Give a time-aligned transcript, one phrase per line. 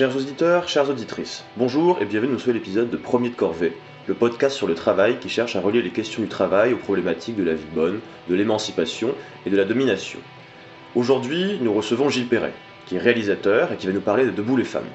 [0.00, 3.76] Chers auditeurs, chères auditrices, bonjour et bienvenue dans ce nouvel épisode de Premier de Corvée,
[4.06, 7.36] le podcast sur le travail qui cherche à relier les questions du travail aux problématiques
[7.36, 10.18] de la vie bonne, de l'émancipation et de la domination.
[10.94, 12.54] Aujourd'hui, nous recevons Gilles Perret,
[12.86, 14.88] qui est réalisateur et qui va nous parler de Debout les femmes,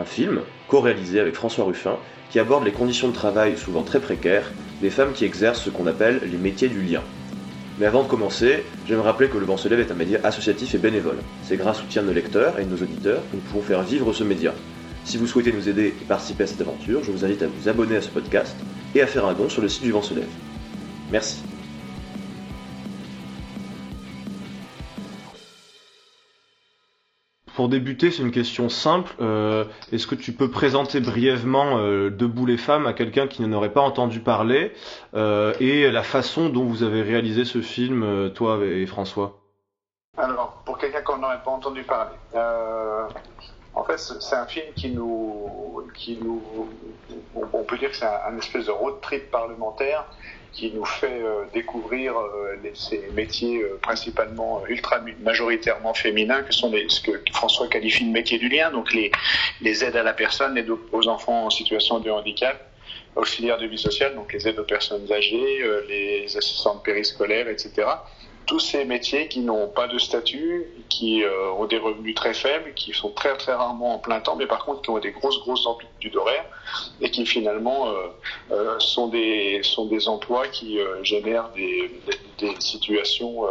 [0.00, 1.98] un film co-réalisé avec François Ruffin
[2.30, 5.86] qui aborde les conditions de travail souvent très précaires des femmes qui exercent ce qu'on
[5.86, 7.02] appelle les métiers du lien.
[7.78, 10.74] Mais avant de commencer, j'aime rappeler que Le Vent se lève est un média associatif
[10.74, 11.18] et bénévole.
[11.42, 13.82] C'est grâce au soutien de nos lecteurs et de nos auditeurs que nous pouvons faire
[13.82, 14.54] vivre ce média.
[15.04, 17.68] Si vous souhaitez nous aider et participer à cette aventure, je vous invite à vous
[17.68, 18.56] abonner à ce podcast
[18.94, 20.24] et à faire un don sur le site du Vent se lève.
[21.12, 21.42] Merci.
[27.56, 29.14] Pour débuter, c'est une question simple.
[29.18, 33.56] Euh, Est-ce que tu peux présenter brièvement euh, Debout les femmes à quelqu'un qui n'en
[33.56, 34.74] aurait pas entendu parler
[35.14, 39.40] euh, et la façon dont vous avez réalisé ce film, toi et François?
[40.18, 42.16] Alors, pour quelqu'un qu'on n'aurait pas entendu parler,
[43.74, 45.48] en fait, c'est un film qui nous,
[47.34, 50.04] on peut dire que c'est un espèce de road trip parlementaire
[50.56, 56.72] qui nous fait euh, découvrir euh, ces métiers euh, principalement ultra majoritairement féminins, que sont
[56.88, 60.64] ce que François qualifie de métiers du lien, donc les, aides à la personne, les
[60.92, 62.58] aux enfants en situation de handicap,
[63.14, 67.86] auxiliaires de vie sociale, donc les aides aux personnes âgées, les assistantes périscolaires, etc.
[68.46, 72.74] Tous ces métiers qui n'ont pas de statut, qui euh, ont des revenus très faibles,
[72.74, 75.40] qui sont très très rarement en plein temps, mais par contre qui ont des grosses
[75.40, 76.44] grosses amplitudes horaires
[77.00, 77.92] et qui finalement euh,
[78.52, 83.48] euh, sont des sont des emplois qui euh, génèrent des, des, des situations euh,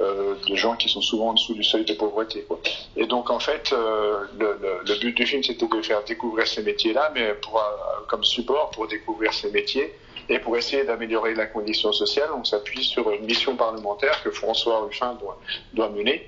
[0.00, 2.42] euh, de gens qui sont souvent en dessous du seuil de pauvreté.
[2.48, 2.60] Quoi.
[2.96, 4.28] Et donc en fait, le,
[4.62, 7.62] le, le but du film c'était de faire découvrir ces métiers-là, mais pour
[8.08, 9.92] comme support pour découvrir ces métiers
[10.28, 14.80] et pour essayer d'améliorer la condition sociale, on s'appuie sur une mission parlementaire que François
[14.80, 15.38] Ruffin doit,
[15.72, 16.26] doit mener.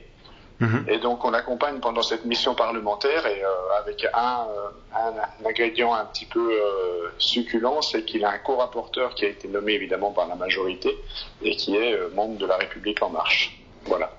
[0.60, 0.84] Mhm.
[0.88, 3.48] Et donc on accompagne pendant cette mission parlementaire et euh,
[3.80, 5.08] avec un, euh, un,
[5.44, 9.48] un ingrédient un petit peu euh, succulent, c'est qu'il a un co-rapporteur qui a été
[9.48, 10.96] nommé évidemment par la majorité
[11.42, 13.58] et qui est euh, membre de la République en marche.
[13.86, 14.12] Voilà.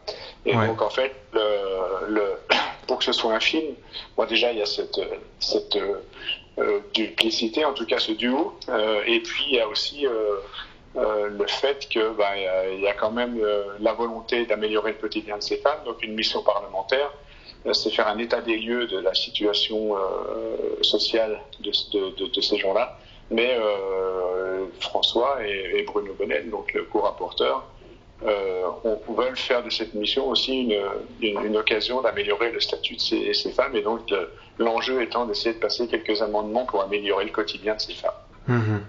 [0.46, 0.68] Et Ouais.
[0.68, 2.24] donc en fait, le, le,
[2.88, 3.76] pour que ce soit un film,
[4.18, 5.00] moi déjà il y a cette,
[5.40, 5.78] cette
[6.94, 10.36] duplicité, en tout cas ce duo, euh, et puis il y a aussi euh,
[10.96, 15.38] euh, le fait que bah, y a- quand même euh, la volonté d'améliorer le quotidien
[15.38, 17.12] de ces femmes, donc une mission parlementaire,
[17.66, 21.72] euh, c'est faire un état des lieux de la situation euh, sociale de,
[22.42, 22.98] ces gens-là.
[23.32, 27.66] Mais euh, François et, et Bruno Bonnel, donc le co-rapporteur,
[28.26, 30.80] euh, on veut faire de cette mission aussi une,
[31.22, 34.02] une, une occasion d'améliorer le statut de ces, ces femmes et donc
[34.58, 38.12] l'enjeu étant d'essayer de passer quelques amendements pour améliorer le quotidien de ces femmes.
[38.48, 38.82] Mhm.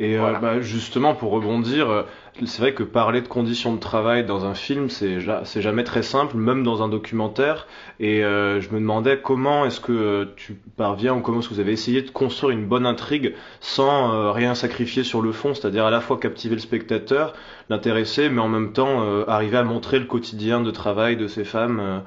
[0.00, 2.02] Et euh, bah, justement, pour rebondir, euh,
[2.46, 5.82] c'est vrai que parler de conditions de travail dans un film, c'est ja- c'est jamais
[5.82, 7.66] très simple, même dans un documentaire.
[7.98, 11.54] Et euh, je me demandais comment est-ce que euh, tu parviens ou comment est-ce que
[11.54, 15.52] vous avez essayé de construire une bonne intrigue sans euh, rien sacrifier sur le fond,
[15.52, 17.34] c'est-à-dire à la fois captiver le spectateur,
[17.68, 21.44] l'intéresser, mais en même temps euh, arriver à montrer le quotidien de travail de ces
[21.44, 22.04] femmes.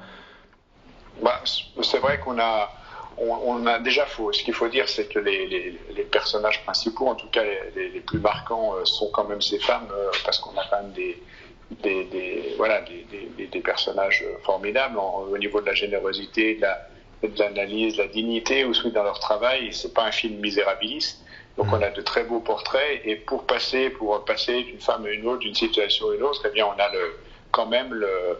[1.22, 2.70] Bah, c'est vrai qu'on a,
[3.22, 6.62] on, on a déjà faut, ce qu'il faut dire, c'est que les, les, les personnages
[6.64, 7.44] principaux, en tout cas
[7.76, 10.92] les, plus marquants, euh, sont quand même ces femmes, euh, parce qu'on a quand même
[10.92, 11.14] des,
[11.84, 16.74] des, des voilà, des, personnages euh, formidables en- au niveau de la générosité, de la,
[17.22, 19.72] de l'analyse, de la dignité aussi dans leur travail.
[19.72, 21.20] C'est pas un film misérabiliste.
[21.56, 25.10] Donc on a de très beaux portraits et pour passer, pour passer d'une femme à
[25.10, 27.14] une autre, d'une situation à une autre, eh bien on a le,
[27.52, 28.38] quand même le,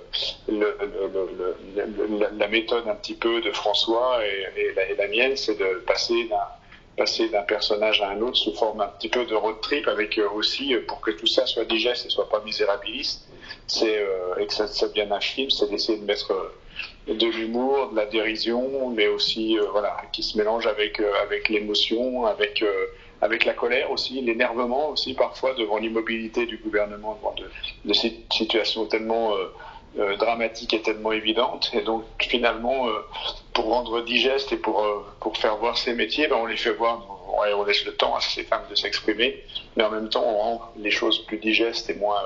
[0.49, 6.25] le, le, la, méthode un petit peu de François et, la, mienne, c'est de passer
[6.25, 6.49] d'un
[6.97, 10.19] passer d'un personnage à un autre sous forme un petit peu de road trip avec
[10.19, 13.27] euh, aussi euh, pour que tout ça soit digeste et soit pas misérabiliste.
[13.67, 17.27] C'est euh, et que ça, ça devienne un film c'est d'essayer de mettre euh, de
[17.27, 22.65] l'humour de la dérision mais aussi voilà qui se mélange avec avec l'émotion avec
[23.23, 27.49] avec la colère aussi l'énervement aussi parfois devant l'immobilité du gouvernement devant de,
[27.89, 27.95] de
[28.31, 29.47] situations tellement euh,
[29.99, 31.71] euh, dramatiques et tellement évidentes.
[31.75, 32.93] Et donc finalement euh,
[33.53, 36.73] pour rendre digeste et pour euh, pour faire voir ces métiers ben on les fait
[36.73, 39.45] voir on, on laisse le temps à ces femmes de s'exprimer.
[39.77, 42.23] Mais en même temps on rend les choses plus digestes et moins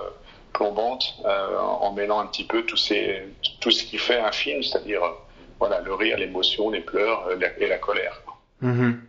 [0.53, 5.03] plombantes en mêlant un petit peu tout ce qui fait un film c'est-à-dire
[5.59, 7.29] voilà le rire l'émotion les pleurs
[7.59, 8.23] et la colère.
[8.63, 9.03] Mhm.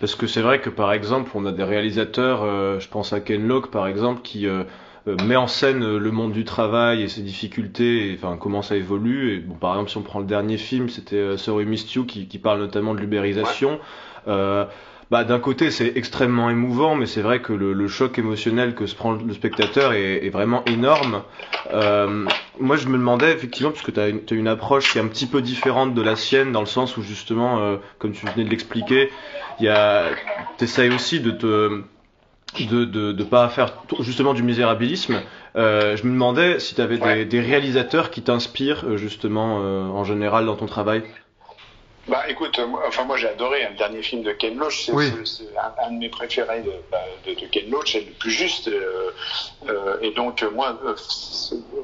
[0.00, 3.20] Parce que c'est vrai que par exemple, on a des réalisateurs, euh, je pense à
[3.20, 4.64] Ken Loach par exemple, qui euh,
[5.08, 8.62] euh, met en scène euh, le monde du travail et ses difficultés, et, enfin comment
[8.62, 9.34] ça évolue.
[9.34, 12.04] Et bon, par exemple, si on prend le dernier film, c'était euh, Sorry Missed You
[12.04, 13.78] qui, qui parle notamment de l'ubérisation.
[14.28, 14.66] Euh,
[15.10, 18.86] bah, d'un côté, c'est extrêmement émouvant, mais c'est vrai que le, le choc émotionnel que
[18.86, 21.22] se prend le spectateur est, est vraiment énorme.
[21.72, 22.26] Euh,
[22.58, 25.08] moi, je me demandais effectivement, parce que tu as, as, une approche qui est un
[25.08, 28.44] petit peu différente de la sienne, dans le sens où justement, euh, comme tu venais
[28.44, 29.10] de l'expliquer,
[29.68, 30.06] a,
[30.56, 31.82] t'essayes aussi de te
[32.58, 35.20] de, de, de pas faire justement du misérabilisme.
[35.56, 39.84] Euh, je me demandais si tu avais des, des, réalisateurs qui t'inspirent euh, justement euh,
[39.84, 41.02] en général dans ton travail.
[42.08, 44.86] Bah écoute, euh, moi, enfin moi j'ai adoré hein, le dernier film de Ken Loach,
[44.86, 45.12] c'est oui.
[45.56, 48.68] un, un, de mes préférés de, bah, de, de Ken Loach, c'est le plus juste.
[48.68, 49.10] Euh,
[49.68, 50.78] euh, et donc moi,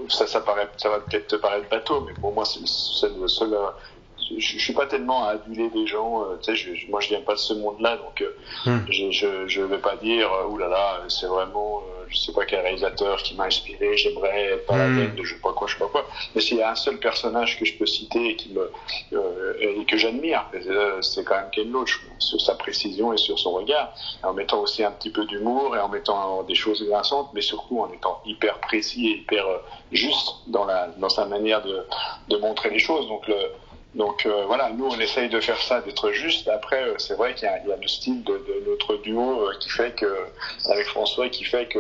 [0.09, 3.53] ça, ça, paraît, ça va peut-être te paraître bateau, mais pour moi c'est le seul
[4.37, 6.23] je suis pas tellement à aduler des gens.
[6.23, 8.87] Euh, tu sais, je, moi, je viens pas de ce monde-là, donc euh, hmm.
[8.91, 12.33] je, je, je vais pas dire, euh, oulala, là là, c'est vraiment, euh, je sais
[12.33, 13.97] pas quel réalisateur qui m'a inspiré.
[13.97, 15.15] J'aimerais pas la hmm.
[15.15, 16.07] de je sais pas quoi, je sais pas quoi.
[16.35, 18.71] Mais s'il y a un seul personnage que je peux citer et qui me
[19.13, 20.47] euh, et que j'admire,
[21.03, 24.83] c'est quand même Ken Loach sur sa précision et sur son regard, en mettant aussi
[24.85, 28.59] un petit peu d'humour et en mettant des choses grinçantes, mais surtout en étant hyper
[28.61, 29.45] précis et hyper
[29.93, 31.87] juste dans la dans sa manière de
[32.29, 33.07] de montrer les choses.
[33.09, 33.37] Donc le
[33.97, 36.49] donc euh, voilà, nous on essaye de faire ça, d'être juste.
[36.49, 38.39] Après, euh, c'est vrai qu'il y, a le style de,
[38.69, 40.27] notre duo euh, qui fait que,
[40.71, 41.79] avec François, qui fait que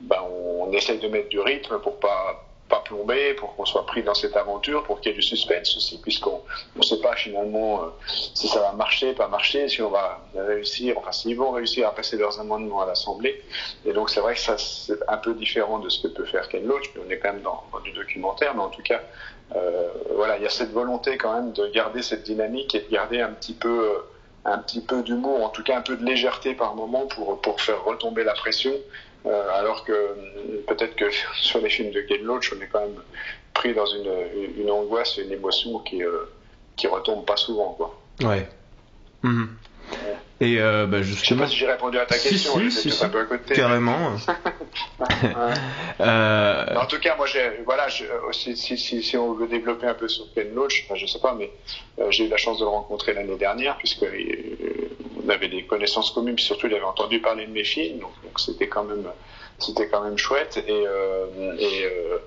[0.00, 4.02] ben, on, essaye de mettre du rythme pour pas pas plomber, pour qu'on soit pris
[4.02, 6.40] dans cette aventure, pour qu'il y ait du suspense aussi, puisqu'on
[6.76, 7.86] ne sait pas finalement euh,
[8.34, 11.94] si ça va marcher, pas marcher, si on va réussir, enfin s'ils vont réussir à
[11.94, 13.42] passer leurs amendements à l'Assemblée.
[13.84, 16.48] Et donc c'est vrai que ça c'est un peu différent de ce que peut faire
[16.48, 19.02] Ken Loach, mais on est quand même dans, du documentaire, mais en tout cas
[19.54, 22.90] euh, voilà, il y a cette volonté quand même de garder cette dynamique et de
[22.90, 23.98] garder un petit peu, euh,
[24.46, 27.60] un petit peu d'humour, en tout cas un peu de légèreté par moment pour, pour
[27.60, 28.72] faire retomber la pression.
[29.26, 29.92] Euh, alors que
[30.66, 31.06] peut-être que
[31.40, 33.00] sur les films de Ken Loach, on est quand même
[33.54, 34.12] pris dans une,
[34.58, 36.24] une angoisse et une émotion qui, euh,
[36.76, 37.72] qui retombe pas souvent.
[37.74, 37.98] Quoi.
[38.22, 38.46] Ouais.
[39.22, 39.44] Mmh.
[40.40, 41.22] Et euh, bah justement...
[41.22, 42.58] Je sais pas si j'ai répondu à ta question.
[42.58, 43.54] Si, si, si, un peu à côté.
[43.54, 44.16] Carrément.
[46.00, 46.76] euh...
[46.76, 49.94] En tout cas, moi, j'ai, voilà, je, si, si, si, si, on veut développer un
[49.94, 51.52] peu sur Ken Loach, enfin, je sais pas, mais
[52.00, 54.90] euh, j'ai eu la chance de le rencontrer l'année dernière, puisque euh,
[55.24, 58.12] on avait des connaissances communes, puis surtout, il avait entendu parler de mes films, donc,
[58.36, 59.06] c'était quand même
[59.58, 62.18] c'était quand même chouette et euh, et, euh,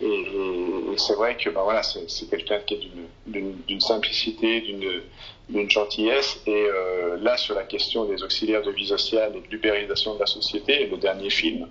[0.00, 2.80] et, et, c'est vrai que ben voilà c'est quelqu'un qui est
[3.26, 5.02] d'une simplicité d'une
[5.48, 9.48] d'une gentillesse et euh, là sur la question des auxiliaires de vie sociale et de
[9.50, 11.68] l'ubérisation de la société le dernier film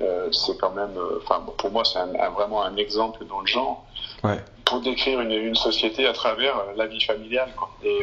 [0.00, 3.40] euh, c'est quand même euh, enfin pour moi c'est un, un, vraiment un exemple dans
[3.40, 3.84] le genre
[4.22, 4.38] ouais.
[4.64, 7.70] pour décrire une, une société à travers la vie familiale quoi.
[7.82, 8.00] et,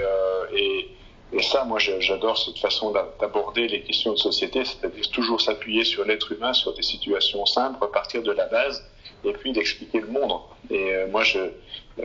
[0.55, 0.89] et
[1.35, 6.05] et ça, moi, j'adore cette façon d'aborder les questions de société, c'est-à-dire toujours s'appuyer sur
[6.05, 8.85] l'être humain, sur des situations simples, repartir de la base,
[9.23, 10.39] et puis d'expliquer le monde.
[10.69, 11.39] Et euh, moi, je,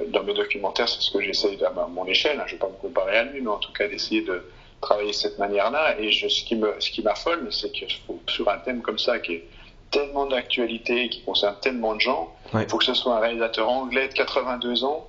[0.08, 2.38] dans mes documentaires, c'est ce que j'essaye à mon échelle.
[2.40, 4.42] Hein, je ne vais pas me comparer à lui, mais en tout cas d'essayer de
[4.80, 5.98] travailler de cette manière-là.
[6.00, 7.86] Et je, ce qui me, ce qui m'affole, c'est que
[8.28, 9.44] sur un thème comme ça, qui est
[9.90, 12.68] tellement d'actualité, qui concerne tellement de gens, il ouais.
[12.68, 15.08] faut que ce soit un réalisateur anglais de 82 ans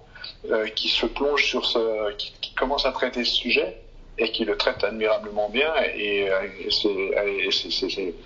[0.49, 3.77] euh, qui se plonge sur ce, qui, qui commence à traiter ce sujet
[4.17, 5.71] et qui le traite admirablement bien.
[5.95, 6.29] Et,
[6.59, 7.49] et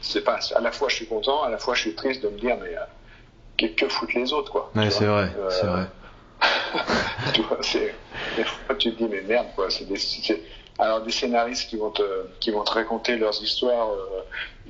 [0.01, 2.29] c'est pas à la fois je suis content, à la fois je suis triste de
[2.29, 2.75] me dire mais
[3.57, 4.71] que, que foutent les autres quoi.
[4.75, 5.85] Ouais, c'est vrai, euh, c'est vrai.
[7.33, 7.93] tu vois, c'est
[8.35, 9.69] des fois tu te dis mais merde quoi.
[9.69, 9.97] C'est des
[10.79, 12.03] alors des scénaristes qui vont te
[12.39, 13.89] qui vont te raconter leurs histoires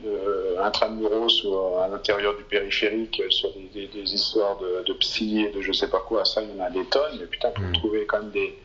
[0.05, 5.43] euh, intramuros ou à l'intérieur du périphérique sur des, des, des histoires de, de, psy
[5.43, 6.25] et de je sais pas quoi.
[6.25, 7.17] Ça il y en a des tonnes.
[7.19, 7.73] Mais putain pour mmh.
[7.73, 8.57] trouver quand même des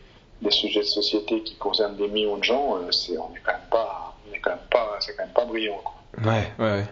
[0.43, 3.53] des sujets de société qui concernent des millions de gens, euh, c'est, on est quand
[3.53, 5.81] même pas, on est quand même pas, c'est quand même pas brillant.
[5.83, 6.33] Quoi.
[6.33, 6.87] Ouais, ouais, ouais.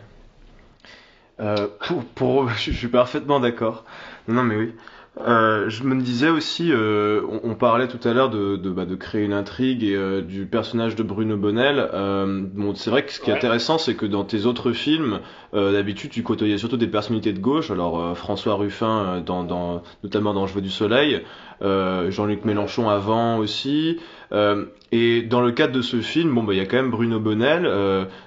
[1.41, 3.85] Euh, pour, pour, je suis parfaitement d'accord.
[4.29, 4.75] Non, mais oui.
[5.19, 8.85] Euh, je me disais aussi, euh, on, on, parlait tout à l'heure de, de, bah,
[8.85, 11.89] de, créer une intrigue et euh, du personnage de Bruno Bonnel.
[11.95, 13.39] Euh, bon, c'est vrai que ce qui est ouais.
[13.39, 15.21] intéressant, c'est que dans tes autres films,
[15.55, 17.71] euh, d'habitude, tu côtoyais surtout des personnalités de gauche.
[17.71, 21.23] Alors François Ruffin, dans, dans, notamment dans Je veux du soleil,
[21.63, 23.99] Jean-Luc Mélenchon avant aussi.
[24.93, 27.19] et dans le cadre de ce film, bon, bah, il y a quand même Bruno
[27.21, 27.67] Bonnel,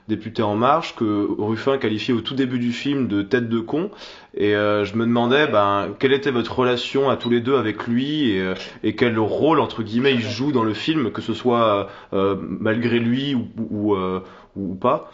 [0.08, 3.92] député En Marche, que Ruffin qualifiait au tout début du film de tête de con.
[4.36, 8.30] Et je me demandais, ben, quelle était votre relation à tous les deux avec lui
[8.30, 12.36] et, et, quel rôle entre guillemets il joue dans le film, que ce soit euh,
[12.42, 14.24] malgré lui ou, ou, euh,
[14.56, 15.12] ou pas?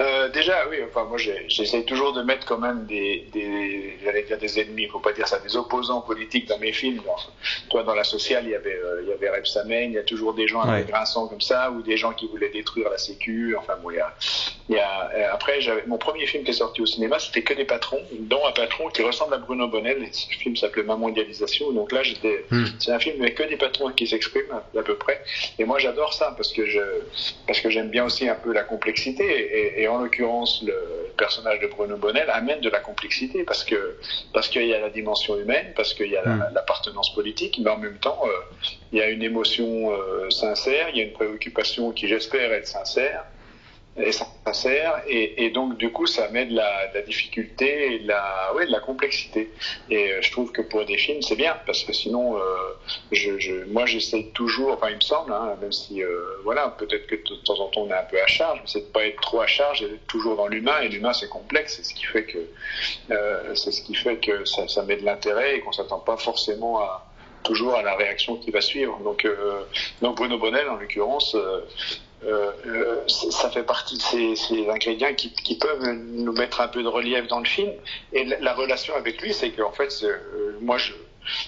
[0.00, 4.38] Euh, déjà, oui, enfin, moi j'essaye toujours de mettre quand même des, des j'allais dire
[4.38, 7.00] des ennemis, il faut pas dire ça, des opposants politiques dans mes films.
[7.06, 7.14] Dans,
[7.70, 9.98] toi, dans la sociale, il y avait, euh, il y avait Reb Samen, il y
[9.98, 10.72] a toujours des gens ouais.
[10.72, 13.54] avec grinçants comme ça, ou des gens qui voulaient détruire la Sécu.
[13.56, 14.12] Enfin, bon, il y a,
[14.68, 17.54] il y a euh, après, mon premier film qui est sorti au cinéma, c'était que
[17.54, 20.02] des patrons, dont un patron qui ressemble à Bruno Bonnel.
[20.02, 21.70] Et ce film s'appelait Ma mondialisation.
[21.70, 22.64] Donc là, j'étais, hmm.
[22.80, 25.22] c'est un film avec que des patrons qui s'expriment à, à, peu près.
[25.60, 26.80] Et moi, j'adore ça parce que je,
[27.46, 29.24] parce que j'aime bien aussi un peu la complexité.
[29.24, 30.74] Et, et et, en l'occurrence le
[31.16, 33.98] personnage de Bruno Bonnel amène de la complexité parce que
[34.32, 36.50] parce qu'il y a la dimension humaine, parce qu'il y a mm.
[36.54, 38.20] l'appartenance politique, mais en même temps
[38.92, 39.92] il y a une émotion
[40.30, 43.24] sincère, il y a une préoccupation qui j'espère être sincère
[43.96, 48.52] et sincère et, et, donc du coup ça met de la, difficulté et de la,
[48.54, 49.50] ouais, de la complexité
[49.88, 52.40] et euh, je trouve que pour des films c'est bien parce que sinon euh,
[53.12, 57.06] je, je, moi j'essaie toujours enfin il me semble hein, même si euh, voilà peut-être
[57.06, 59.06] que de temps en temps on est un peu à charge mais c'est de pas
[59.06, 61.94] être trop à charge et d'être toujours dans l'humain et l'humain c'est complexe c'est ce
[61.94, 62.38] qui fait que
[63.12, 66.16] euh, c'est ce qui fait que ça, ça met de l'intérêt et qu'on s'attend pas
[66.16, 67.06] forcément à
[67.44, 68.98] toujours à la réaction qui va suivre.
[69.04, 69.28] Donc,
[70.00, 71.60] donc Bruno Bonnel, en l'occurrence, euh,
[72.26, 74.02] euh, ça fait partie de
[74.34, 77.70] ces, ingrédients qui, peuvent nous mettre un peu de relief dans le film.
[78.12, 80.92] Et la, relation avec lui, c'est qu'en fait, euh, moi, je,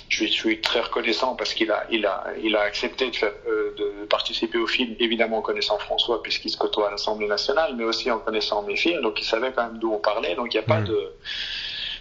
[0.09, 4.07] je, suis très reconnaissant parce qu'il a, il a, il a accepté de, faire, de,
[4.07, 8.11] participer au film, évidemment en connaissant François puisqu'il se côtoie à l'Assemblée nationale, mais aussi
[8.11, 9.03] en connaissant mes films.
[9.03, 10.35] Donc il savait quand même d'où on parlait.
[10.35, 10.87] Donc il n'y a pas mmh.
[10.87, 11.13] de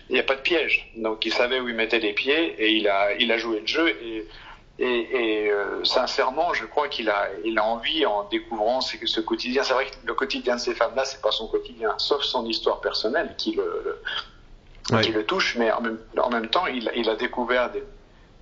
[0.10, 0.91] il n'y a pas de piège.
[0.96, 3.67] Donc il savait où il mettait les pieds et il a, il a joué le
[3.67, 3.89] jeu.
[3.89, 4.27] Et
[4.77, 9.22] et, et euh, sincèrement, je crois qu'il a, il a envie, en découvrant ce, ce
[9.22, 12.46] quotidien, c'est vrai que le quotidien de ces femmes-là, c'est pas son quotidien, sauf son
[12.46, 14.01] histoire personnelle qui le,
[15.01, 17.84] qui le touche, mais en même, en même temps, il, il a découvert des,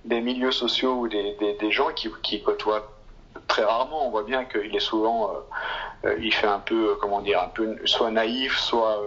[0.04, 2.92] des, milieux sociaux ou des, des, des gens qui, qui, côtoient
[3.46, 4.06] très rarement.
[4.06, 7.48] On voit bien qu'il est souvent, euh, euh, il fait un peu, comment dire, un
[7.48, 9.00] peu soit naïf, soit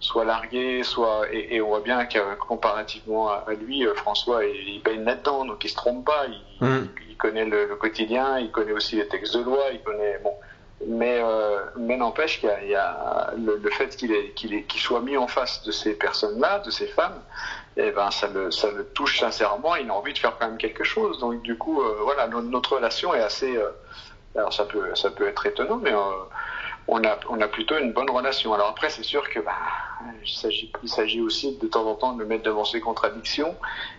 [0.00, 5.04] soit largué, soit et, on voit bien que comparativement à, lui, euh, François il, baigne
[5.04, 6.26] là-dedans, donc il se trompe pas.
[6.60, 6.88] Il, mm.
[7.18, 10.34] connaît le, quotidien, il connaît aussi les textes de loi, il connaît bon.
[10.86, 15.26] Mais euh, mais n'empêche qu'il y, a, le, fait qu'il qu'il qu'il soit mis en
[15.26, 17.22] face de ces personnes-là, de ces femmes,
[17.76, 19.76] et eh ben ça le ça le touche sincèrement.
[19.76, 21.18] Il a envie de faire quand même quelque chose.
[21.20, 23.58] Donc du coup, euh, voilà, notre, relation est assez.
[24.36, 25.92] alors ça peut ça peut être étonnant, mais
[26.86, 28.52] on a, on a plutôt une bonne relation.
[28.52, 29.52] Alors après, c'est sûr que bah,
[30.22, 33.54] il s'agit, aussi de temps en temps de le mettre devant ses contradictions.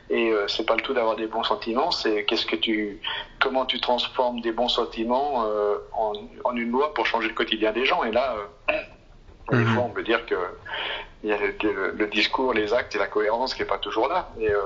[0.09, 1.91] Et euh, c'est pas le tout d'avoir des bons sentiments.
[1.91, 3.01] C'est qu'est-ce que tu,
[3.39, 6.13] comment tu transformes des bons sentiments euh, en,
[6.43, 8.03] en, une loi pour changer le quotidien des gens.
[8.03, 8.35] Et là,
[8.69, 8.81] euh,
[9.51, 9.73] des mhm.
[9.73, 10.35] fois, on peut dire que
[11.23, 14.07] il y a le, le, discours, les actes et la cohérence qui est pas toujours
[14.07, 14.29] là.
[14.39, 14.61] Et, euh,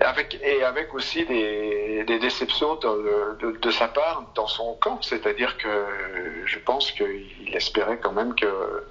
[0.00, 5.02] et avec aussi des, déceptions de, sa part dans son camp.
[5.02, 5.68] C'est-à-dire que
[6.44, 8.84] je pense qu'il espérait quand même que,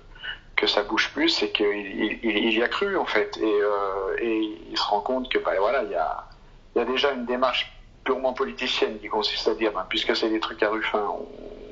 [0.56, 3.38] que ça bouge plus et qu'il il, il, y a cru en fait.
[3.38, 4.18] Et, euh,
[4.70, 6.26] il se rend compte que bah, voilà, il y a,
[6.76, 7.72] il y a déjà une démarche
[8.04, 11.06] purement politicienne qui consiste à dire bah, puisque c'est des trucs à Ruffin,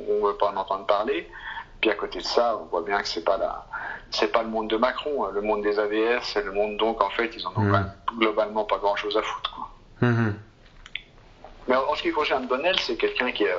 [0.08, 1.30] on ne veut pas en entendre parler.
[1.86, 3.63] Puis à côté de ça, on voit bien que c'est pas la,
[4.10, 5.30] c'est pas le monde de Macron, hein.
[5.36, 7.92] le monde des AVS, c'est le monde donc en fait ils en ont mmh.
[8.18, 9.54] globalement pas grand chose à foutre.
[9.54, 10.10] Quoi.
[10.10, 10.34] Mmh.
[11.68, 13.54] Mais en, ce qui concerne Bonnel, c'est quelqu'un qui est,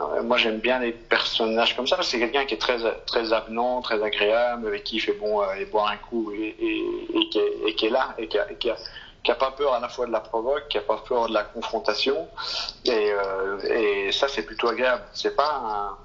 [0.00, 2.78] euh, moi j'aime bien les personnages comme ça parce que c'est quelqu'un qui est très
[3.04, 6.54] très avenant, très agréable, avec qui il fait bon euh, aller boire un coup et,
[6.60, 8.76] et, et, qui est, et, qui est, là et qui a, qui a
[9.24, 11.34] qui a pas peur à la fois de la provoque, qui a pas peur de
[11.34, 12.28] la confrontation,
[12.84, 15.02] et, euh, et ça c'est plutôt agréable.
[15.14, 16.03] C'est pas un,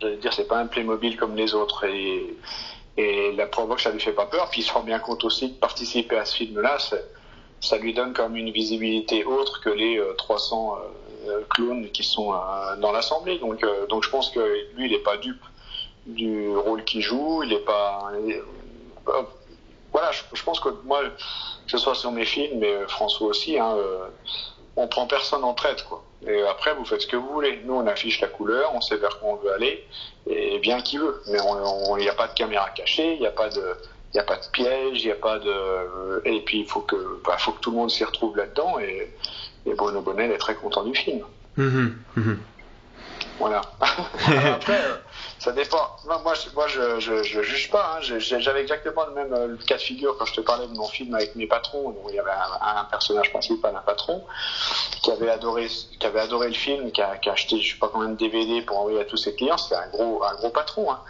[0.00, 1.84] J'allais dire, c'est pas un Playmobil comme les autres.
[1.84, 2.36] Et,
[2.96, 4.48] et la provoque, ça lui fait pas peur.
[4.50, 6.78] Puis il se rend bien compte aussi que participer à ce film-là,
[7.60, 12.02] ça lui donne quand même une visibilité autre que les 300 euh, euh, clones qui
[12.02, 13.38] sont euh, dans l'Assemblée.
[13.38, 14.40] Donc, donc je pense que
[14.74, 15.42] lui, il n'est pas dupe
[16.06, 17.42] du rôle qu'il joue.
[17.42, 18.12] Il est pas.
[19.92, 23.76] voilà, je, pense que moi, que ce soit sur mes films, mais François aussi, hein,
[24.76, 26.02] on prend personne en traite, quoi.
[26.26, 27.60] Et après, vous faites ce que vous voulez.
[27.64, 29.86] Nous, on affiche la couleur, on sait vers quoi on veut aller,
[30.26, 31.22] et bien qui veut.
[31.28, 33.76] Mais il n'y a pas de caméra cachée, il n'y a pas de,
[34.12, 36.80] il n'y a pas de piège, il n'y a pas de, et puis il faut
[36.80, 39.14] que, bah, faut que tout le monde s'y retrouve là-dedans, et,
[39.66, 41.24] et Bruno Bonnel est très content du film.
[41.56, 42.34] Mmh, mmh.
[43.38, 43.62] Voilà.
[43.80, 44.96] après, euh,
[45.40, 45.96] ça dépend.
[46.04, 47.96] Moi, je, moi, je, je, je juge pas.
[47.96, 48.00] Hein.
[48.02, 51.14] J'avais exactement le même euh, cas de figure quand je te parlais de mon film
[51.14, 51.88] avec mes patrons.
[51.88, 54.22] Où il y avait un, un, personnage principal, un patron,
[55.02, 55.68] qui avait adoré,
[55.98, 58.16] qui avait adoré le film, qui a, qui a acheté, je sais pas combien de
[58.16, 59.56] DVD pour envoyer à tous ses clients.
[59.56, 60.92] C'était un gros, un gros patron.
[60.92, 61.00] Hein.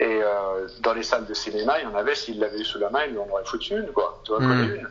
[0.00, 2.78] Et euh, dans les salles de cinéma, il y en avait, s'il l'avait eu sous
[2.78, 4.20] la main, il en aurait foutu une, quoi.
[4.24, 4.74] Tu vois, mmh.
[4.76, 4.88] une.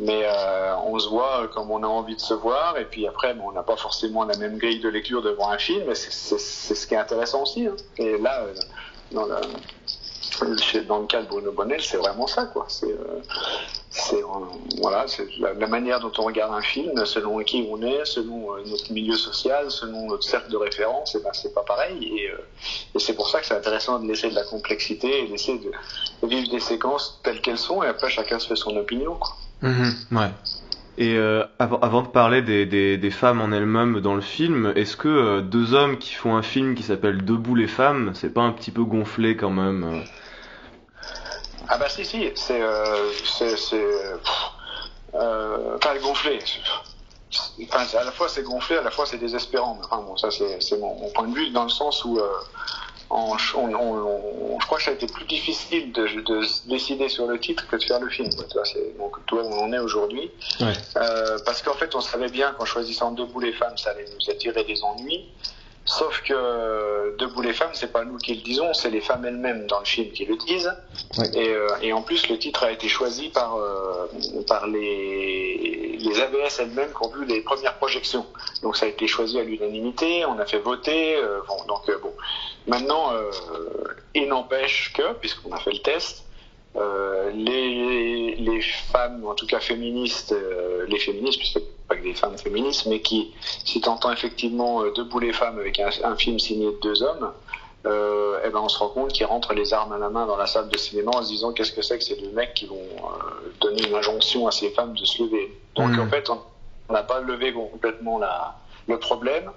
[0.00, 3.34] Mais euh, on se voit comme on a envie de se voir, et puis après,
[3.34, 6.38] bon, on n'a pas forcément la même grille de lecture devant un film, mais c'est
[6.38, 7.66] ce qui est intéressant aussi.
[7.66, 7.76] Hein.
[7.98, 8.54] Et là, euh,
[9.12, 9.40] dans, la,
[10.88, 12.64] dans le cas de Bruno Bonnel, c'est vraiment ça, quoi.
[12.68, 13.20] C'est euh,
[13.96, 14.22] c'est
[14.80, 18.62] voilà, c'est la, manière dont on regarde un film, selon qui on est, selon euh,
[18.66, 21.96] notre milieu social, selon notre cercle de référence, et ben c'est pas pareil.
[22.02, 22.36] Et, euh,
[22.94, 26.28] et c'est pour ça que c'est intéressant de laisser de la complexité et d'essayer de,
[26.28, 29.14] vivre des séquences telles qu'elles sont, et après chacun se fait son opinion.
[29.14, 29.36] Quoi.
[29.62, 30.18] Mm-hmm.
[30.18, 30.30] ouais.
[30.98, 32.64] Et euh, avant, avant, de parler des,
[32.96, 36.42] des, femmes en elles-mêmes dans le film, est-ce que euh, deux hommes qui font un
[36.42, 40.00] film qui s'appelle Debout les femmes, c'est pas un petit peu gonflé quand même euh?
[41.68, 42.60] Ah bah si si, c'est
[43.24, 43.86] c'est c'est
[45.80, 46.38] pas gonflé.
[47.64, 49.78] Enfin, à la fois c'est gonflé, à la fois c'est désespérant.
[49.84, 52.20] Enfin bon, ça c'est mon, mon, point de vue dans le sens où
[53.10, 57.38] on, on, je crois que ça a été plus difficile de, de, décider sur le
[57.38, 58.28] titre que de faire le film.
[58.30, 58.64] Tu vois,
[58.98, 60.30] donc toi où on est aujourd'hui.
[60.60, 60.72] Ouais.
[60.96, 64.30] Euh, parce qu'en fait, on savait bien qu'en choisissant Debout les femmes, ça allait nous
[64.30, 65.26] attirer des ennuis.
[65.86, 69.66] Sauf que Debout les femmes, c'est pas nous qui le disons, c'est les femmes elles-mêmes
[69.68, 70.72] dans le film qui le disent.
[71.34, 74.08] Et, euh, et, en plus, le titre a été choisi par, euh,
[74.48, 78.26] par les, les ABS elles-mêmes qui ont vu les premières projections.
[78.62, 81.16] Donc ça a été choisi à l'unanimité, on a fait voter.
[81.16, 82.12] Euh, bon, donc bon.
[82.66, 83.12] Maintenant,
[84.14, 86.24] il n'empêche que, puisqu'on a fait le test,
[86.74, 88.60] les, les,
[88.92, 90.34] femmes, en tout cas féministes,
[90.88, 93.32] les féministes, puisque pas que des femmes féministes, mais qui,
[93.64, 97.32] si t'entends effectivement euh, Debout les femmes avec un, un, film signé de deux hommes,
[97.86, 100.36] euh, eh ben on se rend compte qu'ils rentrent les armes à la main dans
[100.36, 102.66] la salle de cinéma en se disant qu'est-ce que c'est que ces deux mecs qui
[102.66, 105.56] vont euh, donner une injonction à ces femmes de se lever.
[105.76, 106.00] Donc mmh.
[106.00, 106.30] en fait,
[106.88, 108.56] on n'a pas levé complètement la,
[108.88, 109.50] le problème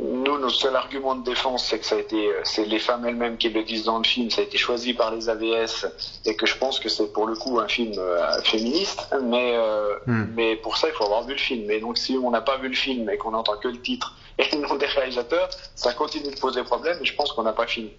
[0.00, 3.36] nous, notre seul argument de défense, c'est que ça a été, c'est les femmes elles-mêmes
[3.38, 5.86] qui le disent dans le film, ça a été choisi par les AVS
[6.24, 9.96] et que je pense que c'est pour le coup un film euh, féministe, mais euh,
[10.06, 10.26] hmm.
[10.34, 11.70] mais pour ça il faut avoir vu le film.
[11.70, 14.14] Et donc si on n'a pas vu le film et qu'on n'entend que le titre
[14.38, 17.52] et le nom des réalisateurs, ça continue de poser problème et je pense qu'on n'a
[17.52, 17.92] pas fini.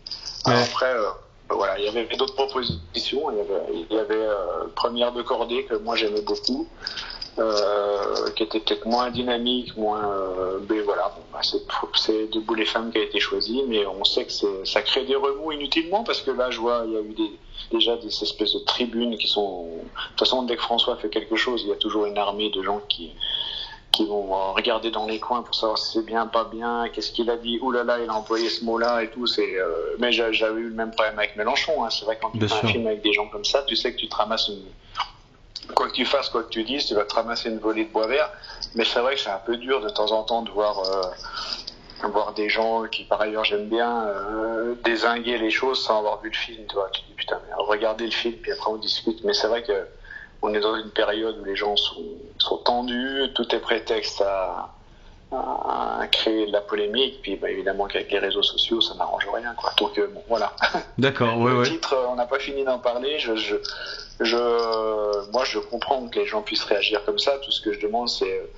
[0.46, 0.54] Ouais.
[0.54, 0.94] après.
[0.94, 1.10] Euh,
[1.52, 3.32] voilà, il y avait d'autres propositions.
[3.32, 6.68] Il y avait, il y avait euh, Première de Cordée que moi j'aimais beaucoup.
[7.40, 10.12] Euh, qui était peut-être moins dynamique, moins.
[10.12, 14.04] Euh, mais voilà, bon, bah, c'est Debout les femmes qui a été choisi, mais on
[14.04, 17.02] sait que ça crée des remous inutilement parce que là, je vois, il y a
[17.02, 17.32] eu des,
[17.72, 19.64] déjà des espèces de tribunes qui sont.
[19.64, 22.50] De toute façon, dès que François fait quelque chose, il y a toujours une armée
[22.50, 23.12] de gens qui
[23.92, 27.30] qui vont regarder dans les coins pour savoir si c'est bien, pas bien, qu'est-ce qu'il
[27.32, 29.26] a dit, oulala, là là, il a employé ce mot-là et tout.
[29.26, 29.96] C'est, euh...
[29.98, 31.84] mais j'avais eu le même problème avec Mélenchon.
[31.84, 31.90] Hein.
[31.90, 33.98] C'est vrai quand tu fais un film avec des gens comme ça, tu sais que
[33.98, 34.62] tu te ramasses une,
[35.74, 37.92] quoi que tu fasses, quoi que tu dises, tu vas te ramasser une volée de
[37.92, 38.32] bois vert.
[38.76, 42.08] Mais c'est vrai que c'est un peu dur de temps en temps de voir, euh,
[42.08, 46.30] voir des gens qui, par ailleurs, j'aime bien, euh, désinguer les choses sans avoir vu
[46.30, 46.66] le film.
[46.68, 49.24] Tu vois, tu dis putain, regardez le film, puis après on discute.
[49.24, 49.88] Mais c'est vrai que
[50.42, 52.06] on est dans une période où les gens sont,
[52.38, 54.74] sont tendus, tout est prétexte à,
[55.32, 57.22] à créer de la polémique.
[57.22, 59.54] Puis bah, évidemment qu'avec les réseaux sociaux, ça n'arrange rien.
[59.56, 59.72] Quoi.
[59.78, 60.54] Donc euh, bon, voilà.
[60.98, 61.38] D'accord.
[61.38, 61.66] Ouais, le ouais.
[61.66, 63.20] titre, on n'a pas fini d'en parler.
[63.20, 63.56] Je, je,
[64.20, 67.38] je, moi, je comprends que les gens puissent réagir comme ça.
[67.44, 68.50] Tout ce que je demande, c'est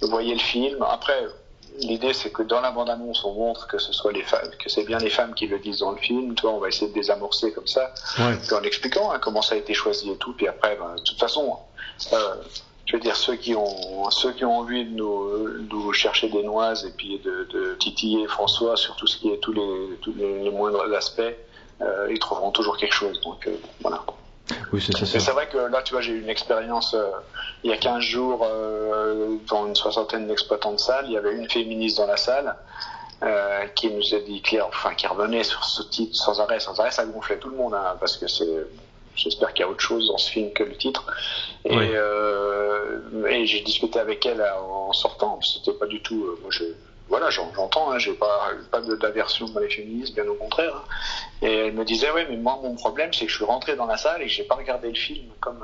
[0.00, 0.82] de voyer le film.
[0.82, 1.26] Après,
[1.80, 4.84] l'idée, c'est que dans la bande-annonce, on montre que ce soit les femmes, que c'est
[4.84, 6.34] bien les femmes qui le disent dans le film.
[6.34, 8.36] Toi, on va essayer de désamorcer comme ça, ouais.
[8.46, 10.32] puis en expliquant hein, comment ça a été choisi et tout.
[10.34, 11.56] Puis après, ben, de toute façon.
[12.12, 12.34] Euh,
[12.86, 16.42] je veux dire ceux qui ont ceux qui ont envie de nous, nous chercher des
[16.42, 20.14] noises et puis de, de, titiller François sur tout ce qui est tous les tous
[20.14, 21.22] les, les moindres aspects,
[21.80, 23.20] euh, ils trouveront toujours quelque chose.
[23.22, 24.04] Donc euh, voilà.
[24.72, 25.20] Oui, c'est ça.
[25.20, 27.10] C'est vrai que là, tu vois, j'ai eu une expérience euh,
[27.62, 31.06] il y a 15 jours euh, dans une soixantaine d'exploitants de salles.
[31.06, 32.54] Il y avait une féministe dans la salle.
[33.22, 36.78] Euh, qui nous a dit clair, enfin qui revenait sur ce titre sans arrêt, sans
[36.78, 38.66] arrêt, ça gonflait tout le monde, hein, parce que c'est
[39.16, 41.06] J'espère qu'il y a autre chose dans ce film que le titre.
[41.64, 41.88] Et, Oui.
[41.92, 45.40] euh, et j'ai discuté avec elle en sortant.
[45.42, 46.24] C'était pas du tout.
[46.24, 46.64] euh, moi, je,
[47.08, 47.90] voilà, j'en- j'entends.
[47.92, 50.74] Hein, j'ai pas pas d'aversion dans les féministes, bien au contraire.
[50.74, 50.84] hein.
[51.42, 53.86] Et elle me disait, ouais, mais moi, mon problème, c'est que je suis rentré dans
[53.86, 55.62] la salle et que j'ai pas regardé le film comme.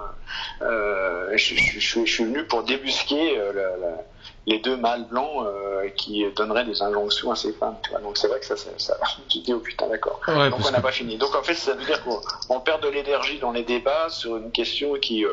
[0.62, 4.04] Euh, je, je, je, je suis venu pour débusquer euh, la- la-
[4.50, 7.76] les deux mâles blancs euh, qui donneraient des injonctions à ces femmes.
[7.82, 8.00] Tu vois.
[8.00, 8.96] Donc c'est vrai que ça, ça, ça
[9.28, 10.20] tu te dis, oh putain, d'accord.
[10.28, 11.16] Ouais, Donc on n'a que- pas fini.
[11.16, 14.36] Donc en fait, ça veut dire qu'on on perd de l'énergie dans les débats sur
[14.36, 15.30] une question qui, euh,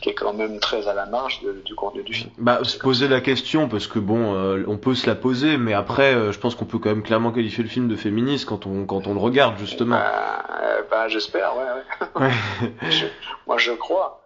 [0.00, 2.30] qui est quand même très à la marge de- du contenu du film.
[2.38, 5.72] Bah, se poser la question, parce que bon, euh, on peut se la poser, mais
[5.74, 8.66] après, euh, je pense qu'on peut quand même clairement qualifier le film de féministe quand
[8.66, 9.96] on, quand on le regarde, justement.
[9.96, 10.44] Bah,
[10.90, 12.26] bah, j'espère, ouais, ouais.
[12.26, 12.70] Ouais.
[12.90, 13.06] Je-
[13.46, 14.22] moi, je crois.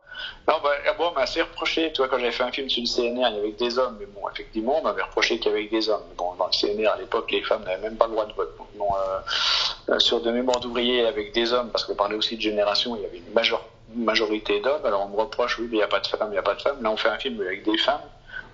[0.48, 2.82] Non, bah, bon, on m'a assez reproché, tu vois, quand j'avais fait un film sur
[2.82, 5.54] le CNR, il y avait des hommes, mais bon, effectivement, on m'avait reproché qu'il y
[5.54, 6.02] avait des hommes.
[6.16, 8.56] Bon, dans le CNR, à l'époque, les femmes n'avaient même pas le droit de vote.
[8.58, 12.40] Donc, euh, euh, sur de mémoire d'ouvriers avec des hommes, parce qu'on parlait aussi de
[12.42, 15.76] génération, il y avait une major- une majorité d'hommes, alors on me reproche, oui, mais
[15.76, 16.82] il n'y a pas de femmes, il n'y a pas de femmes.
[16.82, 18.00] Là, on fait un film avec des femmes,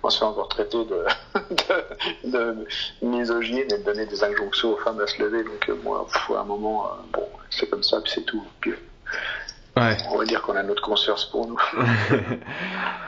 [0.03, 1.05] on se fait encore traiter de,
[1.51, 2.65] de, de
[3.01, 5.43] misogyne et de donner des injonctions aux femmes à se lever.
[5.43, 8.43] Donc, euh, moi, à un moment, bon, c'est comme ça, puis c'est tout.
[10.11, 11.59] On va dire qu'on a notre conscience pour nous.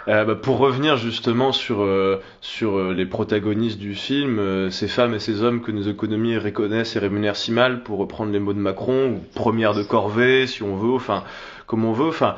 [0.07, 5.13] Euh, bah, pour revenir justement sur, euh, sur euh, les protagonistes du film, ces femmes
[5.13, 8.53] et ces hommes que nos économies reconnaissent et rémunèrent si mal, pour reprendre les mots
[8.53, 11.23] de Macron, ou première de corvée, si on veut, enfin,
[11.67, 12.37] comme on veut, enfin,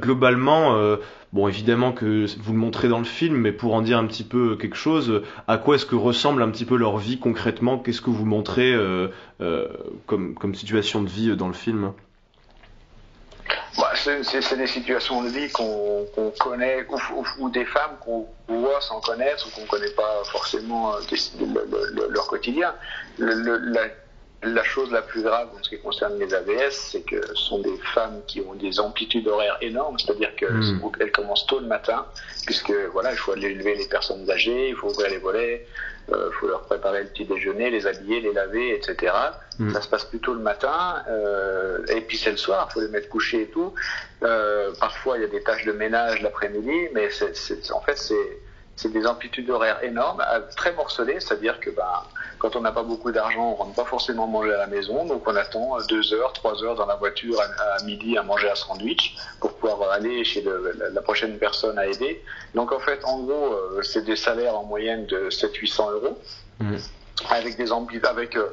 [0.00, 0.78] globalement,
[1.34, 4.24] bon, évidemment que vous le montrez dans le film, mais pour en dire un petit
[4.24, 7.76] peu quelque chose, à quoi est-ce que ressemble un petit peu leur vie concrètement?
[7.76, 8.74] Qu'est-ce que vous montrez
[10.06, 11.92] comme, comme situation de vie dans le film?
[13.76, 16.06] Bah, c'est des situations de vie qu'on
[16.38, 16.86] connaît,
[17.38, 22.26] ou, des femmes qu'on voit sans connaître, ou qu'on ne connaît pas forcément euh, leur
[22.26, 22.74] quotidien.
[23.18, 27.60] la, chose la plus grave en ce qui concerne les AVS, c'est que ce sont
[27.60, 31.10] des femmes qui ont des amplitudes horaires énormes, c'est-à-dire qu'elles hmm.
[31.12, 32.06] commencent tôt le matin,
[32.46, 35.66] puisque voilà, il faut aller élever les personnes âgées, il faut ouvrir les volets,
[36.08, 39.12] il euh, faut leur préparer le petit déjeuner, les habiller, les laver, etc.
[39.58, 39.72] Mm.
[39.72, 42.88] Ça se passe plutôt le matin, euh, et puis c'est le soir, il faut les
[42.88, 43.74] mettre couchés et tout.
[44.22, 48.88] Euh, parfois, il y a des tâches de ménage l'après-midi, mais c'est, en fait, c'est
[48.88, 50.24] des amplitudes horaires énormes,
[50.56, 52.02] très morcelées, c'est-à-dire que ben,
[52.38, 55.22] quand on n'a pas beaucoup d'argent, on rentre pas forcément manger à la maison, donc
[55.26, 59.16] on attend deux heures, trois heures dans la voiture à, midi à manger un sandwich
[59.40, 60.44] pour pouvoir aller chez
[60.92, 62.22] la prochaine personne à aider.
[62.54, 66.18] Donc en fait, en gros, euh, c'est des salaires en moyenne de 700-800 euros,
[66.60, 66.76] mmh.
[67.30, 67.72] avec des
[68.04, 68.48] avec euh,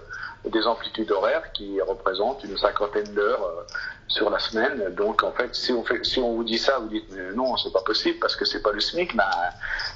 [0.52, 3.64] des amplitudes horaires qui représentent une cinquantaine d'heures euh,
[4.08, 4.94] sur la semaine.
[4.96, 7.74] Donc en fait, si on fait, si on vous dit ça, vous dites non, c'est
[7.74, 9.16] pas possible parce que c'est pas le SMIC.
[9.16, 9.24] Ben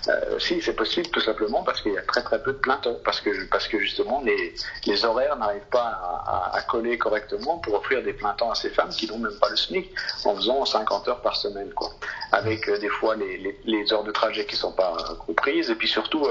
[0.07, 2.77] euh, si, c'est possible tout simplement parce qu'il y a très très peu de plein
[2.77, 7.59] temps, parce que parce que justement les, les horaires n'arrivent pas à, à, coller correctement
[7.59, 9.93] pour offrir des plein temps à ces femmes qui n'ont même pas le SMIC
[10.25, 11.89] en faisant 50 heures par semaine, quoi.
[12.31, 15.75] Avec euh, des fois les, les, les, heures de trajet qui sont pas comprises et
[15.75, 16.27] puis surtout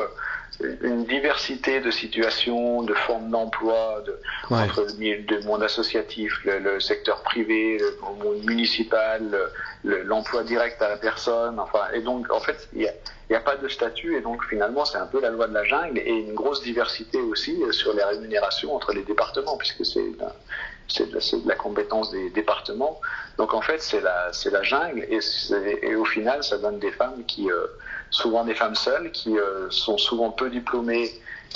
[0.60, 4.18] une diversité de situations, de formes d'emploi, de,
[4.50, 9.22] entre le, monde associatif, le, secteur privé, le monde municipal,
[9.84, 11.60] l'emploi direct à la personne.
[11.60, 12.88] Enfin, et donc, en fait, il n'y
[13.36, 15.64] a, a, pas de statut, et donc finalement, c'est un peu la loi de la
[15.64, 20.04] jungle, et une grosse diversité aussi sur les rémunérations entre les départements, puisque c'est
[20.88, 23.00] c'est de, la compétence des départements.
[23.36, 25.20] Donc en fait, c'est la, la jungle, et,
[25.82, 27.66] et, au final, ça donne des femmes qui, euh,
[28.10, 31.10] souvent des femmes seules, qui euh, sont souvent peu diplômées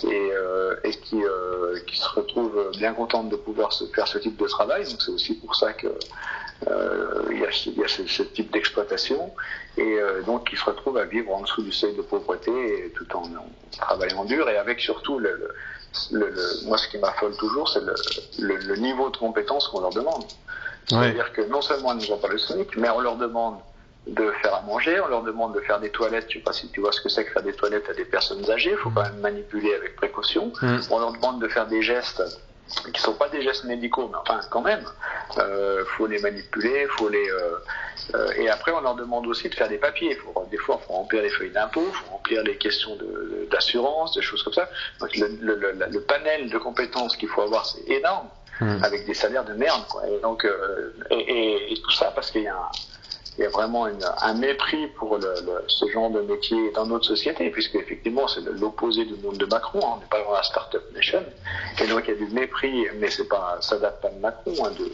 [0.04, 4.18] et, euh, et qui, euh, qui se retrouvent bien contentes de pouvoir se faire ce
[4.18, 4.84] type de travail.
[4.84, 5.88] Donc c'est aussi pour ça que
[7.30, 9.32] il y a, y a ce, type d'exploitation
[9.76, 13.24] et donc qui se retrouvent à vivre en dessous du seuil de pauvreté tout en,
[13.72, 15.54] travaillant dur et avec surtout le, le,
[16.64, 17.80] moi ce qui m'affole toujours c'est
[18.38, 20.24] le, le, niveau de compétence qu'on leur demande.
[20.88, 23.58] C'est-à-dire que non seulement ils n'ont pas le SMIC, mais on leur demande
[24.06, 26.68] de faire à manger, on leur demande de faire des toilettes, je sais pas si
[26.70, 28.90] tu vois ce que c'est que faire des toilettes à des personnes âgées, il faut
[28.90, 30.52] quand même manipuler avec précaution.
[30.60, 30.78] Mm.
[30.90, 32.22] On leur demande de faire des gestes
[32.94, 34.84] qui sont pas des gestes médicaux, mais enfin quand même,
[35.38, 37.56] euh, faut les manipuler, faut les euh,
[38.14, 40.14] euh, et après on leur demande aussi de faire des papiers.
[40.16, 42.96] Faut, des fois, il faut remplir les feuilles d'impôt, faut remplir les questions
[43.50, 44.68] d'assurance, de, des choses comme ça.
[45.00, 48.28] Donc le, le, le, le panel de compétences qu'il faut avoir, c'est énorme,
[48.60, 48.82] mm.
[48.82, 49.82] avec des salaires de merde.
[49.88, 50.08] Quoi.
[50.08, 52.70] Et donc euh, et, et, et, tout ça parce qu'il y a un,
[53.38, 55.34] il y a vraiment un mépris pour le,
[55.68, 59.80] ce genre de métier dans notre société, puisque effectivement c'est l'opposé du monde de Macron.
[59.82, 59.94] Hein.
[59.96, 61.24] on n'est pas dans la start-up nation,
[61.82, 64.52] et donc il y a du mépris, mais c'est pas, ça date pas de Macron.
[64.64, 64.92] Hein, de,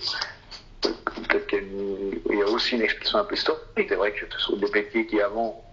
[1.28, 3.86] peut-être qu'il y a aussi une explication un peu historique.
[3.88, 5.67] C'est vrai que sont des métiers qui avant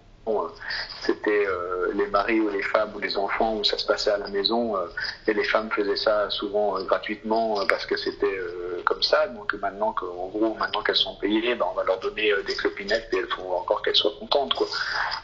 [1.02, 4.18] c'était euh, les maris ou les femmes ou les enfants où ça se passait à
[4.18, 4.86] la maison euh,
[5.28, 8.38] et les femmes faisaient ça souvent gratuitement parce que c'était
[8.84, 9.28] comme ça.
[9.28, 13.08] Donc maintenant qu'en gros, maintenant qu'elles sont payées, ben, on va leur donner des clopinettes
[13.12, 14.54] et elles font encore qu'elles soient contentes.
[14.54, 14.66] Quoi.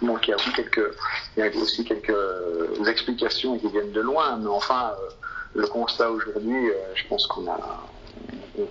[0.03, 0.95] Donc il y a aussi quelques,
[1.37, 4.93] il y a aussi quelques explications qui viennent de loin, mais enfin
[5.55, 7.59] le constat aujourd'hui, je pense qu'on a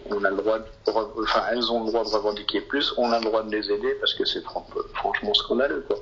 [0.09, 0.65] on a le droit, de,
[1.23, 3.95] enfin elles ont le droit de revendiquer plus, on a le droit de les aider
[3.99, 4.43] parce que c'est
[4.93, 5.97] franchement scandaleux quoi.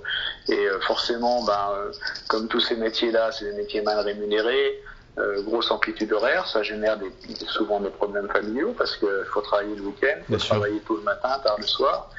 [0.49, 1.91] Et euh, forcément, ben, euh,
[2.27, 4.81] comme tous ces métiers-là, c'est des métiers mal rémunérés,
[5.19, 7.11] euh, grosse amplitude horaire, ça génère des,
[7.47, 11.39] souvent des problèmes familiaux parce qu'il faut travailler le week-end, faut travailler tôt le matin,
[11.43, 12.09] tard le soir.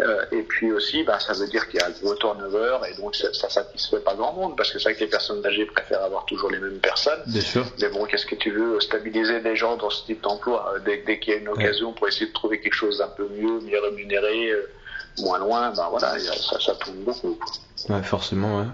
[0.00, 2.94] Euh, et puis aussi, bah, ça veut dire qu'il y a un gros turnover et
[3.00, 5.66] donc ça, ça satisfait pas grand monde parce que c'est vrai que les personnes âgées
[5.66, 7.20] préfèrent avoir toujours les mêmes personnes.
[7.26, 7.64] Bien sûr.
[7.80, 10.98] Mais bon, qu'est-ce que tu veux stabiliser des gens dans ce type d'emploi euh, dès,
[10.98, 13.60] dès qu'il y a une occasion pour essayer de trouver quelque chose d'un peu mieux,
[13.60, 14.70] mieux rémunéré, euh,
[15.18, 17.36] moins loin, ben voilà, ça, ça tourne beaucoup.
[17.88, 18.66] Ouais, forcément, ouais.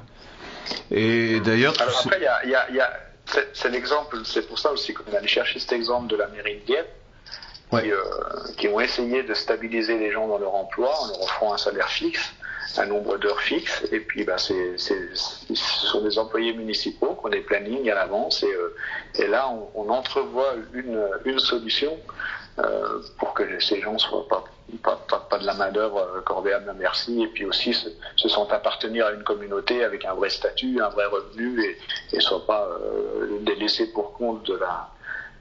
[0.90, 1.74] Et d'ailleurs.
[1.80, 2.90] Alors après, il y a, y a, y a
[3.26, 6.66] c'est l'exemple, c'est pour ça aussi qu'on allé chercher cet exemple de la mairie de
[6.66, 6.88] Dieppe
[7.72, 7.96] euh,
[8.56, 11.88] qui, ont essayé de stabiliser les gens dans leur emploi en leur offrant un salaire
[11.88, 12.32] fixe,
[12.76, 17.30] un nombre d'heures fixes, et puis bah, c'est, ce sont des employés municipaux qui ont
[17.30, 18.76] des plannings à l'avance, et, euh,
[19.16, 21.98] et là on, on, entrevoit une, une solution
[22.58, 24.44] euh, pour que ces gens soient pas
[24.82, 29.06] pas, de la main d'œuvre corvéable à merci, et puis aussi se, se, sentent appartenir
[29.06, 32.68] à une communauté avec un vrai statut, un vrai revenu, et ne soient pas
[33.42, 34.88] délaissés pour compte de la,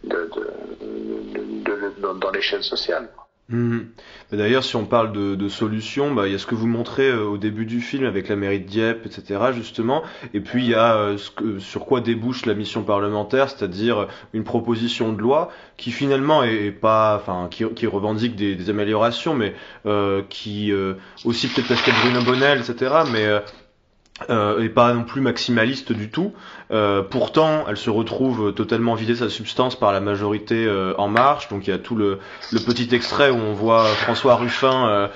[0.04, 3.10] de, de, dans l'échelle sociale.
[3.50, 3.90] Mhm.
[4.32, 7.10] D'ailleurs, si on parle de, de solutions, bah, il y a ce que vous montrez
[7.10, 9.52] euh, au début du film avec la mairie de Dieppe, etc.
[9.54, 10.02] justement,
[10.34, 14.08] et puis il y a euh, ce que, sur quoi débouche la mission parlementaire, c'est-à-dire
[14.32, 19.34] une proposition de loi qui finalement est, pas, enfin, qui, qui revendique des, des améliorations,
[19.34, 19.54] mais
[19.86, 20.72] euh, qui
[21.26, 23.04] aussi peut-être parce qu'il y a Bruno Bonnel, etc.
[23.12, 23.28] Mais
[24.30, 26.34] euh, et pas non plus maximaliste du tout.
[26.72, 31.50] Euh, pourtant, elle se retrouve totalement vidée sa substance par la majorité euh, en marche.
[31.50, 32.20] Donc il y a tout le,
[32.52, 35.10] petit extrait où on voit François Ruffin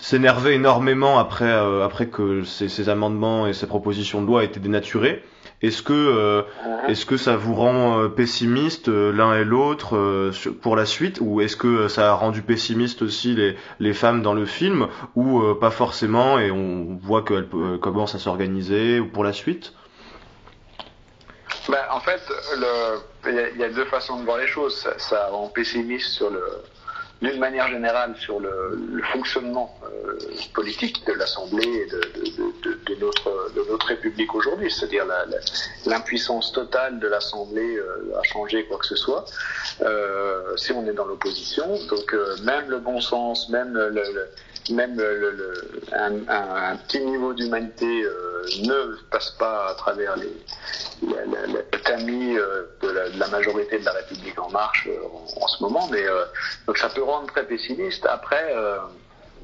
[0.00, 4.60] s'énerver énormément après, après que ces, ces, amendements et ces propositions de loi aient été
[4.60, 5.22] dénaturés.
[5.62, 6.42] Est-ce que, euh,
[6.86, 11.40] est-ce que ça vous rend euh, pessimiste euh, l'un et l'autre pour la suite, ou
[11.40, 15.70] est-ce que ça a rendu pessimiste aussi les, les femmes dans le film, ou pas
[15.70, 17.48] forcément, et on voit qu'elles
[17.80, 19.72] commencent à s'organiser, ou pour la suite?
[21.68, 22.20] Ben, en fait,
[23.26, 24.86] il y, a deux façons de voir les choses.
[24.98, 26.42] Ça rend pessimiste sur le,
[27.22, 30.18] d'une manière générale sur le, le fonctionnement euh,
[30.54, 35.06] politique de l'Assemblée et de, de, de, de, notre, de notre République aujourd'hui, c'est-à-dire
[35.86, 39.24] l'impuissance totale de l'Assemblée euh, à changer quoi que ce soit,
[39.82, 41.66] euh, si on est dans l'opposition.
[41.88, 44.28] Donc euh, même le bon sens, même le,
[44.70, 50.16] même le, le, un, un, un, petit niveau d'humanité euh, ne passe pas à travers
[50.16, 50.32] les,
[51.02, 55.42] le tamis euh, de, la, de, la, majorité de la République en marche euh, en,
[55.42, 55.88] en, ce moment.
[55.90, 56.04] Mais
[56.66, 58.06] donc ça peut rendre très pessimiste.
[58.06, 58.54] Après,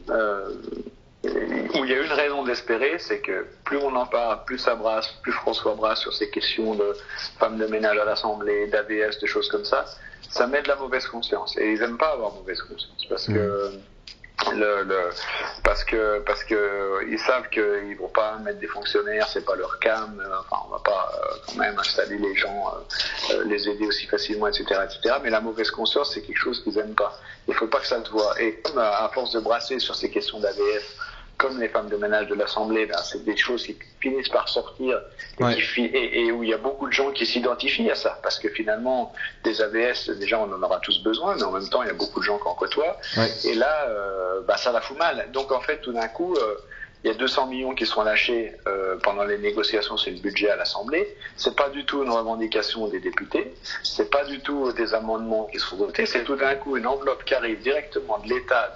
[0.09, 4.75] où il y a une raison d'espérer, c'est que plus on en parle, plus ça
[4.75, 6.97] brasse, plus François brasse sur ces questions de
[7.39, 9.85] femmes de ménage à l'Assemblée, d'AVS, de choses comme ça,
[10.31, 11.57] ça met de la mauvaise conscience.
[11.59, 13.33] Et ils n'aiment pas avoir mauvaise conscience parce que
[13.69, 13.81] mmh
[14.55, 15.11] le, le,
[15.63, 19.79] parce que parce que ils savent qu'ils vont pas mettre des fonctionnaires, c'est pas leur
[19.79, 20.21] cam.
[20.21, 23.87] Euh, enfin, on va pas euh, quand même installer les gens, euh, euh, les aider
[23.87, 25.17] aussi facilement, etc., etc.
[25.23, 27.19] Mais la mauvaise conscience, c'est quelque chose qu'ils aiment pas.
[27.49, 28.41] Il faut pas que ça se voit.
[28.41, 30.97] Et comme à force de brasser sur ces questions d'AVF,
[31.39, 35.01] comme les femmes de ménage de l'Assemblée, ben, c'est des choses qui finissent par sortir
[35.41, 35.57] et, ouais.
[35.57, 38.19] qui, et, et, où il y a beaucoup de gens qui s'identifient à ça.
[38.23, 41.83] Parce que finalement, des AVS, déjà, on en aura tous besoin, mais en même temps,
[41.83, 42.97] il y a beaucoup de gens qui en côtoient.
[43.17, 43.29] Ouais.
[43.45, 45.29] Et là, euh, bah, ça la fout mal.
[45.33, 46.55] Donc, en fait, tout d'un coup, euh,
[47.05, 50.51] il y a 200 millions qui sont lâchés euh, pendant les négociations sur le budget
[50.51, 51.17] à l'Assemblée.
[51.37, 53.53] C'est pas du tout une revendication des députés.
[53.83, 56.07] C'est pas du tout des amendements qui sont votés.
[56.07, 58.73] C'est tout d'un coup une enveloppe qui arrive directement de l'État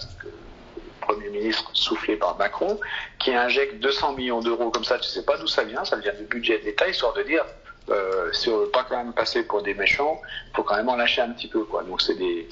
[1.07, 2.79] Premier ministre soufflé par Macron,
[3.19, 6.14] qui injecte 200 millions d'euros comme ça, tu sais pas d'où ça vient, ça vient
[6.14, 7.45] du budget de l'État, histoire de dire,
[7.88, 10.20] euh, si on veut pas quand même passer pour des méchants,
[10.55, 11.85] faut quand même en lâcher un petit peu, quoi.
[11.85, 12.49] Donc c'est des,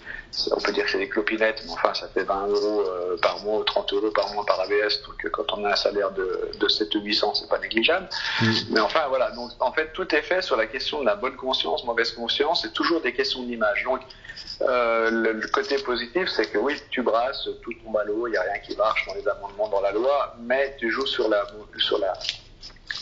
[0.53, 3.41] on peut dire que c'est des clopinettes, mais enfin ça fait 20 euros euh, par
[3.41, 6.51] mois ou 30 euros par mois par ABS, donc quand on a un salaire de,
[6.59, 8.09] de 7 ou 800, c'est pas négligeable.
[8.43, 8.47] Mmh.
[8.71, 11.37] Mais enfin voilà, donc en fait tout est fait sur la question de la bonne
[11.37, 13.83] conscience, mauvaise conscience, c'est toujours des questions d'image.
[13.85, 14.03] Donc
[14.63, 18.33] euh, le, le, côté positif, c'est que oui, tu brasses, tout tombe à l'eau, il
[18.33, 21.29] n'y a rien qui marche dans les amendements dans la loi, mais tu joues sur
[21.29, 21.45] la,
[21.79, 22.13] sur la,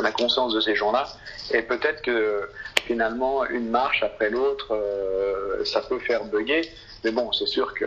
[0.03, 1.05] la conscience de ces gens-là.
[1.53, 2.49] Et peut-être que
[2.87, 6.63] finalement, une marche après l'autre, euh, ça peut faire bugger.
[7.05, 7.87] Mais bon, c'est sûr que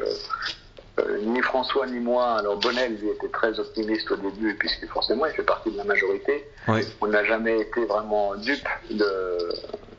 [0.99, 5.25] euh, ni François ni moi, alors Bonnel, lui était très optimiste au début, puisque forcément,
[5.25, 6.47] il fait partie de la majorité.
[6.67, 6.81] Oui.
[7.01, 9.37] On n'a jamais été vraiment dupe de,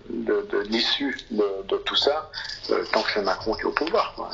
[0.09, 2.31] de, de l'issue de, de, tout ça,
[2.71, 4.15] euh, tant que c'est Macron qui est au pouvoir.
[4.17, 4.31] Quoi.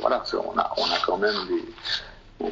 [0.00, 1.64] Voilà, on a, on a quand même des,
[2.40, 2.50] on,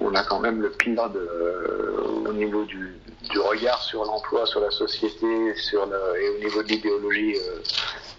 [0.00, 2.94] on a quand même le pire de, euh, au niveau du,
[3.28, 7.60] du regard sur l'emploi, sur la société, sur le, et au niveau de l'idéologie euh,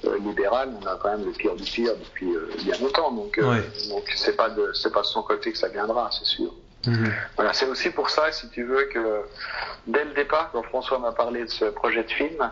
[0.05, 3.11] euh, libérale, on a quand même le pire du pire depuis euh, bien longtemps.
[3.11, 3.63] Donc, ouais.
[3.89, 6.53] donc c'est pas de, c'est pas de son côté que ça viendra, c'est sûr.
[6.85, 7.07] Mmh.
[7.35, 9.21] Voilà, c'est aussi pour ça, si tu veux, que
[9.87, 12.49] dès le départ, quand François m'a parlé de ce projet de film,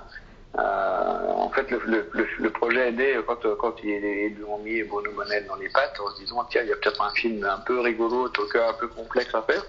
[0.57, 4.59] euh, en fait, le, le, le, projet est né quand, quand ils, ils lui ont
[4.59, 7.11] mis Bruno Bonnel dans les pattes en se disant tiens, il y a peut-être un
[7.11, 9.63] film un peu rigolo, tout cas un peu complexe à faire.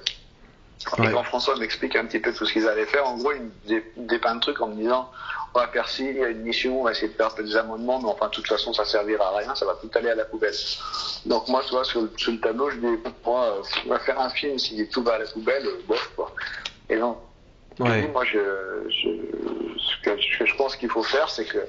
[0.98, 1.08] Ouais.
[1.08, 3.42] Et quand François m'explique un petit peu tout ce qu'ils allaient faire, en gros, il
[3.42, 5.10] me dépeint un truc en me disant
[5.54, 7.56] on va faire ci, il y a une mission, on va essayer de faire des
[7.56, 10.14] amendements, mais enfin, de toute façon, ça servira à rien, ça va tout aller à
[10.14, 10.52] la poubelle.
[11.24, 12.86] Donc, moi, tu vois, sur, sur le tableau, je dis
[13.24, 16.30] moi, on va faire un film, si tout va à la poubelle, euh, bof, quoi.
[16.90, 17.16] Et non.
[17.78, 18.06] Ouais.
[18.08, 18.38] moi, je,
[18.88, 19.08] je,
[19.78, 21.66] ce, que, ce que je pense qu'il faut faire, c'est que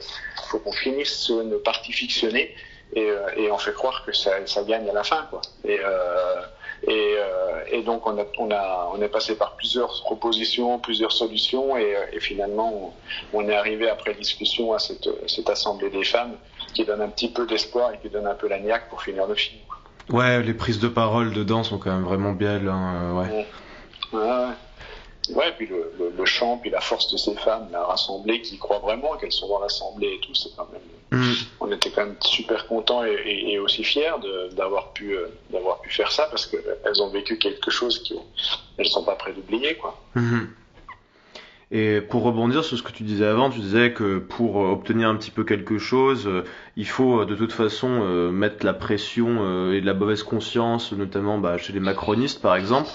[0.49, 2.53] faut qu'on finisse sur une partie fictionnée
[2.93, 5.41] et, euh, et on fait croire que ça, ça gagne à la fin, quoi.
[5.63, 6.41] Et, euh,
[6.83, 11.11] et, euh, et, donc on a, on a on est passé par plusieurs propositions, plusieurs
[11.11, 12.93] solutions et, euh, et finalement
[13.33, 16.35] on, on, est arrivé après discussion à cette, cette assemblée des femmes
[16.73, 19.25] qui donne un petit peu d'espoir et qui donne un peu la niaque pour finir
[19.25, 19.59] le film.
[20.09, 22.69] Ouais, les prises de parole dedans sont quand même vraiment belles.
[22.69, 23.29] Hein, ouais.
[23.29, 23.47] ouais.
[24.13, 24.47] Ouais,
[25.57, 29.15] puis le, le, chant, puis la force de ces femmes, la rassemblée, qui croient vraiment
[29.17, 30.81] qu'elles sont dans l'assemblée et tout, c'est quand même.
[31.11, 31.33] Mm.
[31.61, 34.11] On était quand même super contents et, et, aussi fiers
[34.51, 38.17] d'avoir pu, euh, d'avoir pu faire ça parce qu'elles ont vécu quelque chose qu'elles
[38.79, 39.99] ne sont pas prêtes d'oublier, quoi.
[40.15, 40.47] Mm-hmm.
[41.69, 45.09] Et pour rebondir sur ce que tu disais avant, tu disais que pour euh, obtenir
[45.09, 46.43] un petit peu quelque chose, euh,
[46.77, 51.57] il faut de toute façon mettre la pression et de la mauvaise conscience, notamment bah,
[51.57, 52.89] chez les macronistes par exemple.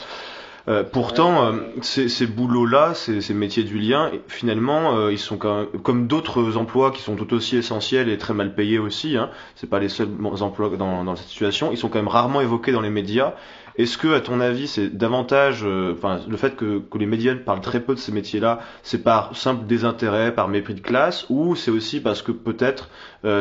[0.69, 6.57] Euh, pourtant, euh, ces, boulots-là, ces, métiers du lien, finalement, euh, ils sont comme d'autres
[6.57, 9.17] emplois qui sont tout aussi essentiels et très mal payés aussi.
[9.17, 10.09] Hein, c'est pas les seuls
[10.41, 11.73] emplois dans, cette situation.
[11.73, 13.35] Ils sont quand même rarement évoqués dans les médias.
[13.77, 17.95] Est-ce que, à ton avis, c'est davantage, le fait que, les médias parlent très peu
[17.95, 22.21] de ces métiers-là, c'est par simple désintérêt, par mépris de classe, ou c'est aussi parce
[22.21, 22.91] que peut-être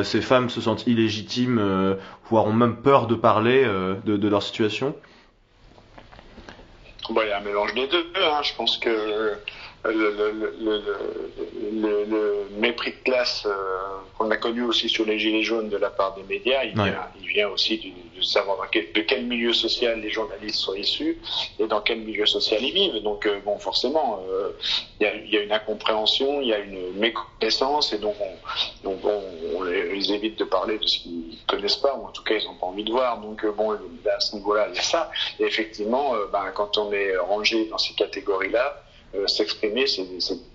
[0.03, 1.62] ces femmes se sentent illégitimes,
[2.29, 3.67] voire ont même peur de parler
[4.05, 4.95] de leur situation?
[7.24, 8.06] Il y a un mélange des deux.
[8.15, 8.41] Hein.
[8.43, 9.38] Je pense que
[9.86, 10.12] le,
[11.72, 13.52] le, mépris de classe euh,
[14.17, 17.08] qu'on a connu aussi sur les Gilets jaunes de la part des médias, il, vient,
[17.20, 21.20] il vient, aussi de savoir de quel milieu social les journalistes sont issus
[21.60, 23.02] et dans quel milieu social ils vivent.
[23.02, 24.52] Donc, euh, bon, forcément, euh,
[25.00, 28.89] il, y a, y, a, une incompréhension, il y a une méconnaissance et donc on,
[28.89, 32.36] donc on, les, évite de parler de ce qu'ils connaissent pas ou en tout cas
[32.36, 33.20] ils n'ont pas envie de voir.
[33.20, 35.10] Donc, bon, à ce niveau-là, il y a ça.
[35.39, 40.06] Et effectivement, ben, quand on est rangé dans ces catégories-là, euh, s'exprimer, c'est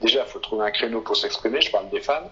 [0.00, 1.60] déjà faut trouver un créneau pour s'exprimer.
[1.60, 2.28] Je parle des femmes,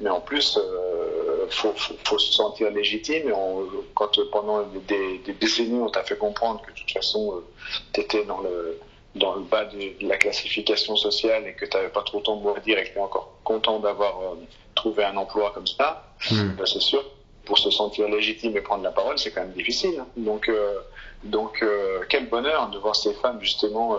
[0.00, 3.28] mais en plus euh, faut, faut, faut, se sentir légitime.
[3.28, 7.36] Et on, quand pendant des, des, décennies on t'a fait comprendre que de toute façon
[7.36, 7.40] euh,
[7.92, 8.80] tu étais dans le
[9.14, 12.54] dans le bas de, la classification sociale et que tu n'avais pas trop ton mot
[12.56, 14.34] à dire et que tu es encore content d'avoir euh,
[14.74, 16.56] trouvé un emploi comme ça, hmm.
[16.56, 17.04] ben, c'est sûr
[17.44, 19.94] pour se sentir légitime et prendre la parole, c'est quand même difficile.
[20.00, 20.06] Hein.
[20.16, 20.48] Donc,
[21.22, 23.96] donc euh, quel bonheur de voir ces femmes justement.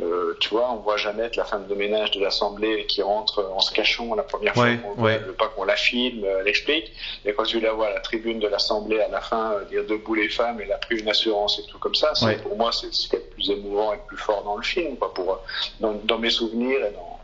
[0.00, 3.60] Euh, tu vois, on voit Jeannette, la femme de ménage de l'Assemblée, qui rentre en
[3.60, 4.68] se cachant la première fois.
[4.96, 6.92] On ne veut pas qu'on la filme, elle explique.
[7.24, 10.14] Et quand tu la vois à la tribune de l'Assemblée à la fin dire debout
[10.14, 12.12] les femmes, elle a pris une assurance et tout comme ça.
[12.42, 14.62] Pour moi, c'est ce qui est le plus émouvant et le plus fort dans le
[14.62, 15.40] film, quoi, pour
[15.80, 17.20] dans, mes souvenirs et dans,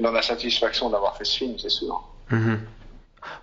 [0.00, 2.02] dans la satisfaction d'avoir fait ce film, c'est sûr.
[2.30, 2.58] Mm-hmm.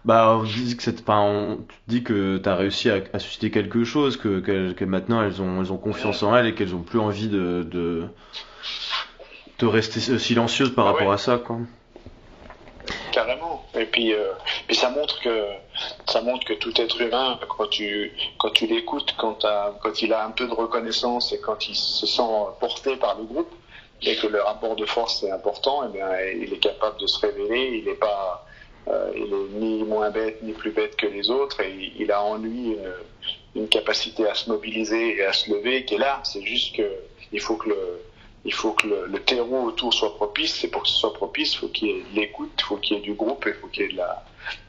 [0.06, 3.52] Bah, on dit que c'est, enfin, on, tu dis que t'as réussi à, à, susciter
[3.52, 6.82] quelque chose, que, que, maintenant elles ont, elles ont confiance en elles et qu'elles ont
[6.82, 8.06] plus envie de, de,
[9.60, 11.58] de rester silencieuses par rapport à ça, quoi.
[13.12, 13.66] Carrément.
[13.76, 14.32] Et puis, euh,
[14.68, 15.46] puis ça montre que
[16.08, 19.46] ça montre que tout être humain, quand tu quand tu l'écoutes, quand,
[19.82, 22.22] quand il a un peu de reconnaissance et quand il se sent
[22.60, 23.52] porté par le groupe
[24.02, 26.08] et que le rapport de force est important, et eh bien,
[26.42, 27.80] il est capable de se révéler.
[27.80, 28.46] Il n'est pas
[28.90, 32.24] euh, il est ni moins bête ni plus bête que les autres et il a
[32.24, 32.76] en lui
[33.56, 36.22] une, capacité à se mobiliser et à se lever qui est là.
[36.24, 36.90] C'est juste que
[37.32, 38.02] il faut que le
[38.46, 40.56] il faut que le, terreau autour soit propice.
[40.56, 42.98] C'est pour que ce soit propice, il faut qu'il y ait l'écoute, il faut qu'il
[42.98, 44.02] y ait du groupe, il faut qu'il de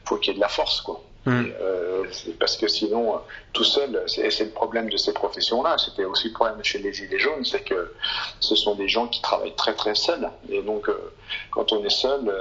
[0.03, 1.01] faut qu'il y ait de la force, quoi.
[1.25, 1.51] Mm.
[1.61, 2.03] Euh,
[2.39, 3.19] parce que sinon, euh,
[3.53, 5.77] tout seul, c'est le problème de ces professions-là.
[5.77, 7.93] C'était aussi le problème chez les Gilets jaunes, c'est que
[8.39, 10.29] ce sont des gens qui travaillent très très seuls.
[10.49, 11.13] Et donc, euh,
[11.51, 12.31] quand on est seul,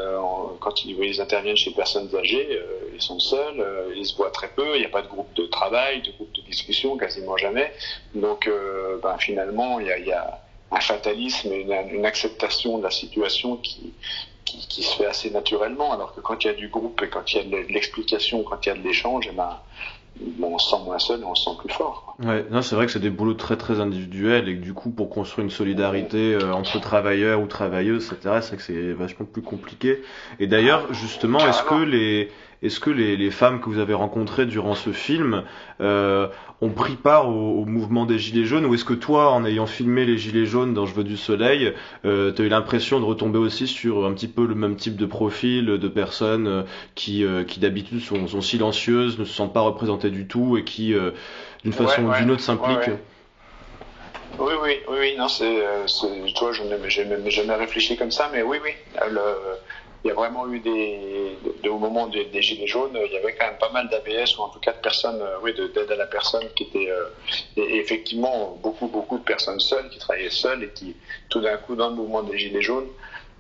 [0.60, 2.60] quand ils, interviennent chez personnes âgées,
[2.94, 3.64] ils sont seuls,
[3.94, 6.32] ils se voient très peu, il n'y a pas de groupe de travail, de groupe
[6.32, 7.72] de discussion, quasiment jamais.
[8.14, 8.50] Donc,
[9.02, 10.40] ben, finalement, il y a,
[10.72, 13.92] un fatalisme et une, acceptation de la situation qui,
[14.58, 17.32] qui, se fait assez naturellement, alors que quand il y a du groupe et quand
[17.32, 19.58] il y a de l'explication, quand il y a de l'échange, eh ben,
[20.42, 22.16] on se sent moins seul et on se sent plus fort.
[22.22, 24.90] Ouais, non, c'est vrai que c'est des boulots très très individuels et que du coup,
[24.90, 29.26] pour construire une solidarité euh, entre travailleurs ou travailleuses, etc., c'est vrai que c'est vachement
[29.26, 30.02] plus compliqué.
[30.38, 32.30] Et d'ailleurs, justement, est-ce que les
[32.62, 35.44] est-ce que les, les, femmes que vous avez rencontrées durant ce film
[35.81, 36.29] euh,
[36.61, 40.05] ont pris part au, mouvement des Gilets jaunes ou est-ce que toi, en ayant filmé
[40.05, 41.73] les Gilets jaunes dans Je veux du soleil,
[42.05, 44.96] euh, tu as eu l'impression de retomber aussi sur un petit peu le même type
[44.96, 46.62] de profil de personnes euh,
[46.94, 50.64] qui, euh, qui d'habitude sont, sont, silencieuses, ne se sentent pas représentées du tout et
[50.64, 50.94] qui,
[51.62, 52.96] d'une façon ou d'une autre, s'impliquent
[54.38, 55.61] oui, oui, oui, oui, non, c'est,
[56.37, 58.70] toi, je n'ai jamais réfléchi comme ça, mais oui, oui,
[59.11, 59.20] le,
[60.04, 61.36] il y a vraiment eu des,
[61.68, 64.48] au moment des, gilets jaunes, il y avait quand même pas mal d'ABS ou en
[64.48, 67.04] tout cas de personnes, euh, oui, d'aide à la personne qui étaient, euh,
[67.56, 70.96] et, effectivement beaucoup beaucoup de personnes seules qui travaillaient seules et qui
[71.28, 72.88] tout d'un coup dans le mouvement des gilets jaunes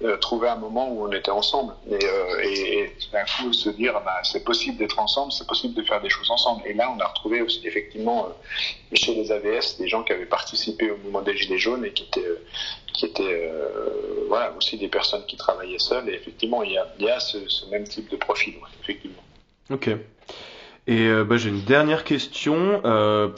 [0.02, 3.68] euh, trouver un moment où on était ensemble et, euh, et, et d'un coup se
[3.68, 6.62] dire bah, c'est possible d'être ensemble, c'est possible de faire des choses ensemble.
[6.66, 10.24] Et là, on a retrouvé aussi effectivement euh, chez les AVS des gens qui avaient
[10.24, 12.24] participé au mouvement des Gilets jaunes et qui étaient,
[13.00, 13.50] qui étaient
[14.28, 16.08] voilà, aussi des personnes qui travaillaient seules.
[16.08, 17.38] Et effectivement, il y a, ce,
[17.70, 19.22] même type de profil, effectivement.
[19.70, 19.90] Ok.
[20.86, 23.28] Et euh, bah, j'ai une dernière question euh,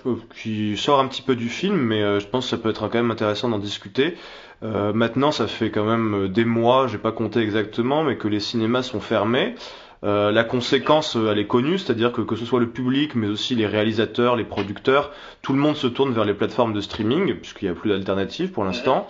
[0.40, 2.88] qui sort un petit peu du film, mais euh, je pense que ça peut être
[2.88, 4.16] quand même intéressant d'en discuter.
[4.62, 8.82] maintenant, ça fait quand même des mois, j'ai pas compté exactement, mais que les cinémas
[8.82, 9.56] sont fermés.
[10.02, 13.66] la conséquence, elle est connue, c'est-à-dire que que ce soit le public, mais aussi les
[13.66, 15.10] réalisateurs, les producteurs,
[15.42, 18.52] tout le monde se tourne vers les plateformes de streaming, puisqu'il n'y a plus d'alternative
[18.52, 19.08] pour l'instant.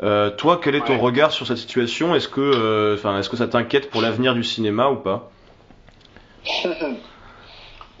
[0.00, 2.14] Toi, quel est ton regard sur cette situation?
[2.14, 5.30] Est-ce que, enfin, est-ce que ça t'inquiète pour l'avenir du cinéma ou pas?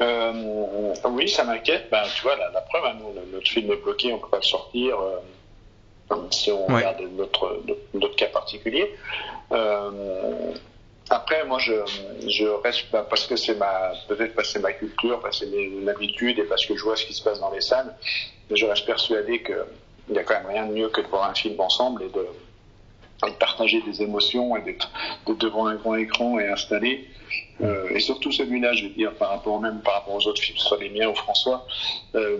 [0.02, 1.88] Euh, oui, ça m'inquiète.
[1.90, 2.96] Ben, tu vois, la, preuve, hein,
[3.32, 4.98] notre film est bloqué, on ne peut pas le sortir.
[4.98, 5.18] Euh,
[6.30, 7.62] si on regarde notre,
[7.94, 8.94] notre, cas particulier.
[9.52, 10.52] Euh,
[11.08, 11.72] après, moi, je,
[12.26, 15.46] je reste ben, parce que c'est ma peut-être parce que c'est ma culture, parce que
[15.46, 17.94] c'est l'habitude et parce que je vois ce qui se passe dans les salles.
[18.50, 19.42] Je reste persuadé
[20.06, 22.08] qu'il n'y a quand même rien de mieux que de voir un film ensemble et
[22.08, 22.26] de,
[23.28, 24.90] de partager des émotions et d'être
[25.26, 27.08] devant un grand écran et installé.
[27.60, 30.58] Euh, et surtout celui-là, je veux dire, par rapport même par rapport aux autres films,
[30.58, 31.66] soit les miens ou François,
[32.14, 32.38] euh,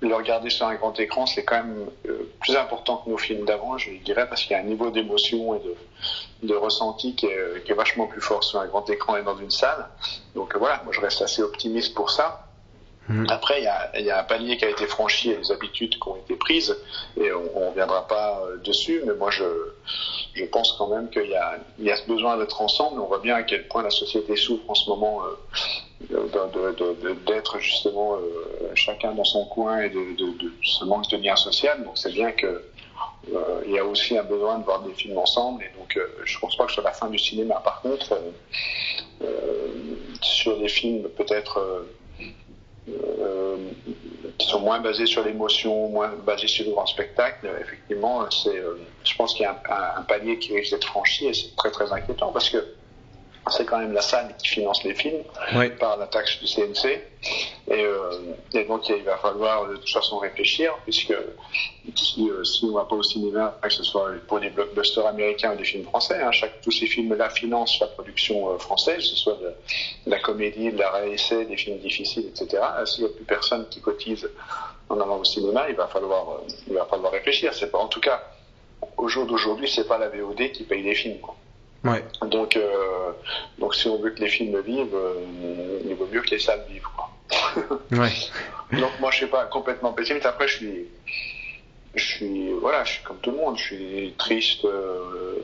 [0.00, 3.44] le regarder sur un grand écran, c'est quand même euh, plus important que nos films
[3.44, 7.26] d'avant, je dirais, parce qu'il y a un niveau d'émotion et de, de ressenti qui
[7.26, 9.88] est, qui est, vachement plus fort sur un grand écran et dans une salle.
[10.34, 12.49] Donc voilà, moi je reste assez optimiste pour ça.
[13.10, 13.26] Mm.
[13.28, 16.14] Après, il y a, un palier qui a été franchi et des habitudes qui ont
[16.14, 16.76] été prises,
[17.16, 19.42] et on ne reviendra pas euh, dessus, mais moi je,
[20.34, 23.00] je pense quand même qu'il y a, il y a ce besoin d'être ensemble.
[23.00, 26.26] On voit bien à quel point la société souffre en ce moment euh,
[27.26, 31.82] d'être justement euh, chacun dans son coin et de, de, ce manque de lien social.
[31.82, 32.62] Donc c'est bien que
[33.66, 36.56] il y a aussi un besoin de voir des films ensemble, et donc je pense
[36.56, 37.60] pas que soit la fin du cinéma.
[37.62, 38.18] Par contre,
[40.22, 41.84] sur des films peut-être
[42.88, 43.56] euh,
[44.38, 48.78] qui sont moins basés sur l'émotion, moins basés sur le grand spectacle, effectivement, c'est, euh,
[49.04, 51.70] je pense qu'il y a un, un, palier qui risque d'être franchi et c'est très
[51.70, 52.74] très inquiétant parce que
[53.48, 55.22] c'est quand même la salle qui finance les films
[55.78, 57.00] par la taxe du CNC.
[57.68, 61.14] Et, euh, et, donc il va falloir de toute façon réfléchir, puisque
[61.94, 65.52] si, euh, si on va pas au cinéma, que ce soit pour des blockbusters américains
[65.52, 69.02] ou des films français, hein, chaque, tous ces films-là financent la production euh, française, que
[69.02, 69.52] ce soit de,
[70.06, 72.62] la comédie, de la réessai, des films difficiles, etc.
[72.86, 74.28] S'il n'y a plus personne qui cotise
[74.88, 77.52] en allant au cinéma, il va falloir, il va falloir réfléchir.
[77.70, 78.22] Pas, en tout cas,
[78.96, 81.20] au jour d'aujourd'hui, c'est pas la VOD qui paye les films.
[81.20, 81.36] Quoi.
[81.84, 82.04] Ouais.
[82.22, 83.12] Donc, euh,
[83.58, 86.64] donc si on veut que les films vivent, euh, il vaut mieux que les salles
[86.68, 86.86] vivent.
[86.94, 87.10] Quoi.
[87.92, 88.78] ouais.
[88.78, 90.26] Donc moi, je suis pas complètement pessimiste.
[90.26, 90.84] Après, je suis,
[91.94, 93.56] je suis, voilà, je suis comme tout le monde.
[93.56, 95.38] Je suis triste euh,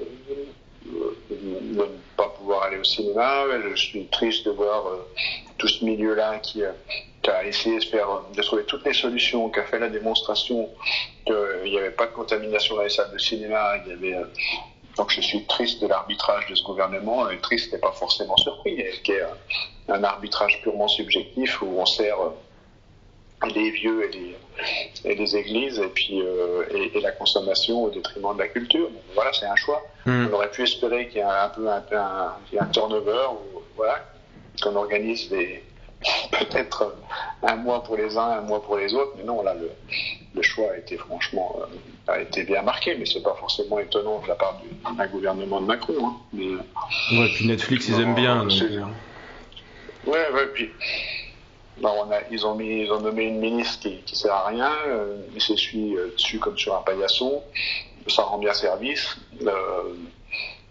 [0.85, 1.85] de ne
[2.17, 3.45] pas pouvoir aller au cinéma.
[3.75, 4.85] Je suis triste de voir
[5.57, 6.63] tout ce milieu-là qui,
[7.23, 10.69] qui, a essayé de faire, de trouver toutes les solutions, qui a fait la démonstration
[11.25, 13.79] qu'il n'y avait pas de contamination dans les salles de cinéma.
[13.87, 14.23] Il y avait
[14.97, 18.83] donc je suis triste de l'arbitrage de ce gouvernement, et triste n'est pas forcément surpris,
[19.05, 19.23] qui est
[19.89, 24.37] un arbitrage purement subjectif où on sert euh, les vieux et les,
[25.05, 28.89] et les églises et puis euh, et, la consommation au détriment de la culture.
[29.15, 29.83] voilà, c'est un choix.
[30.07, 30.29] Hmm.
[30.31, 34.03] On aurait pu espérer qu'il y ait un peu un, un, un turnover, ou, voilà,
[34.63, 35.63] qu'on organise des,
[36.31, 36.95] peut-être
[37.43, 39.71] un mois pour les uns, un mois pour les autres, mais non, là, le,
[40.35, 44.21] le choix a été franchement euh, a été bien marqué, mais c'est pas forcément étonnant
[44.21, 44.61] de la part
[44.97, 45.95] d'un gouvernement de Macron.
[46.07, 46.55] Hein, mais,
[47.19, 48.45] ouais, puis Netflix, ils aiment bien.
[48.45, 48.53] Donc...
[48.63, 48.85] Euh.
[50.07, 50.71] Ouais, ouais, puis.
[51.83, 54.73] on a, ils, ont mis, ils ont nommé une ministre qui, qui sert à rien,
[54.87, 57.43] euh, il s'essuie dessus comme sur un paillasson,
[58.07, 59.17] ça rend bien service,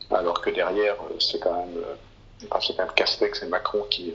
[0.10, 1.84] alors que derrière, c'est quand même,
[2.50, 4.14] enfin, c'est quand même Castex et Macron qui,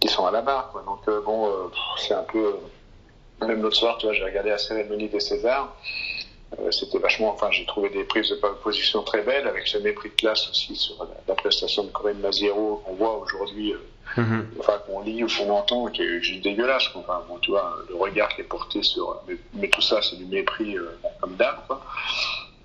[0.00, 0.70] qui sont à la barre.
[0.72, 0.82] Quoi.
[0.82, 1.68] Donc euh, bon, euh,
[1.98, 2.56] c'est un peu.
[3.40, 5.74] Même l'autre soir, tu vois, j'ai regardé la cérémonie des Césars.
[6.58, 7.32] Euh, c'était vachement.
[7.32, 10.74] Enfin, j'ai trouvé des prises de position très belles, avec ce mépris de classe aussi
[10.74, 13.74] sur la, prestation de Corinne Maziero qu'on voit aujourd'hui,
[14.16, 14.44] mm-hmm.
[14.60, 16.88] enfin qu'on lit ou qu'on entend, qui est juste dégueulasse.
[16.94, 19.20] Enfin, bon, tu vois, le regard qui est porté sur.
[19.54, 20.76] Mais, tout ça, c'est du mépris
[21.20, 21.82] comme d'hab, quoi.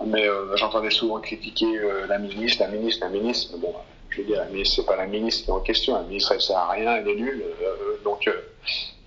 [0.06, 3.52] Mais j'entendais souvent critiquer la ministre, la ministre, la ministre.
[3.54, 3.76] Mais bon,
[4.12, 5.96] je veux dire, mais c'est pas la ministre qui est en question.
[5.96, 7.44] La ministre, elle sert à rien, elle est nulle.
[7.62, 8.42] Euh, donc, il euh,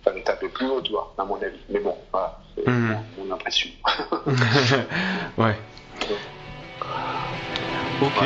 [0.02, 1.58] fallait taper plus haut, tu vois, à mon avis.
[1.68, 2.96] Mais bon, voilà, c'est mmh.
[3.18, 3.70] mon, impression.
[5.38, 5.56] ouais.
[8.02, 8.24] Ok.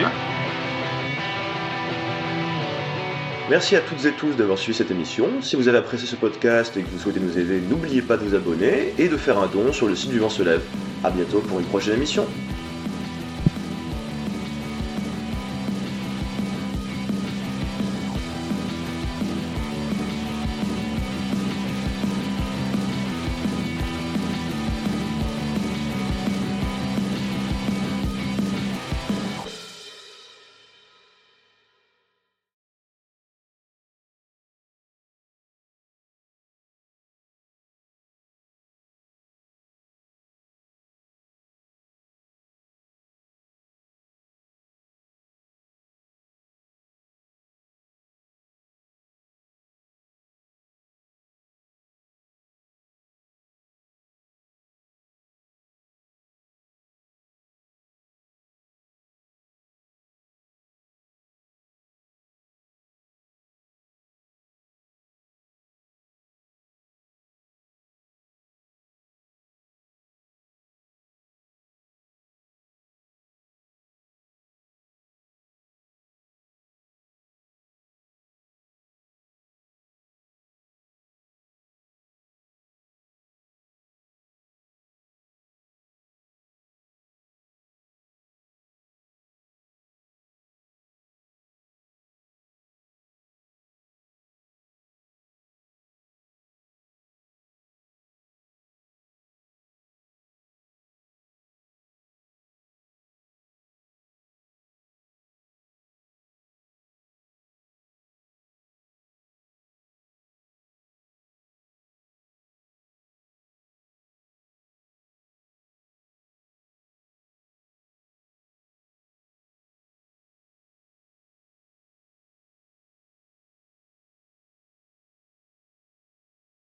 [3.51, 5.27] Merci à toutes et tous d'avoir suivi cette émission.
[5.41, 8.25] Si vous avez apprécié ce podcast et que vous souhaitez nous aider, n'oubliez pas de
[8.25, 10.63] vous abonner et de faire un don sur le site du Vent se lève.
[11.03, 12.27] A bientôt pour une prochaine émission.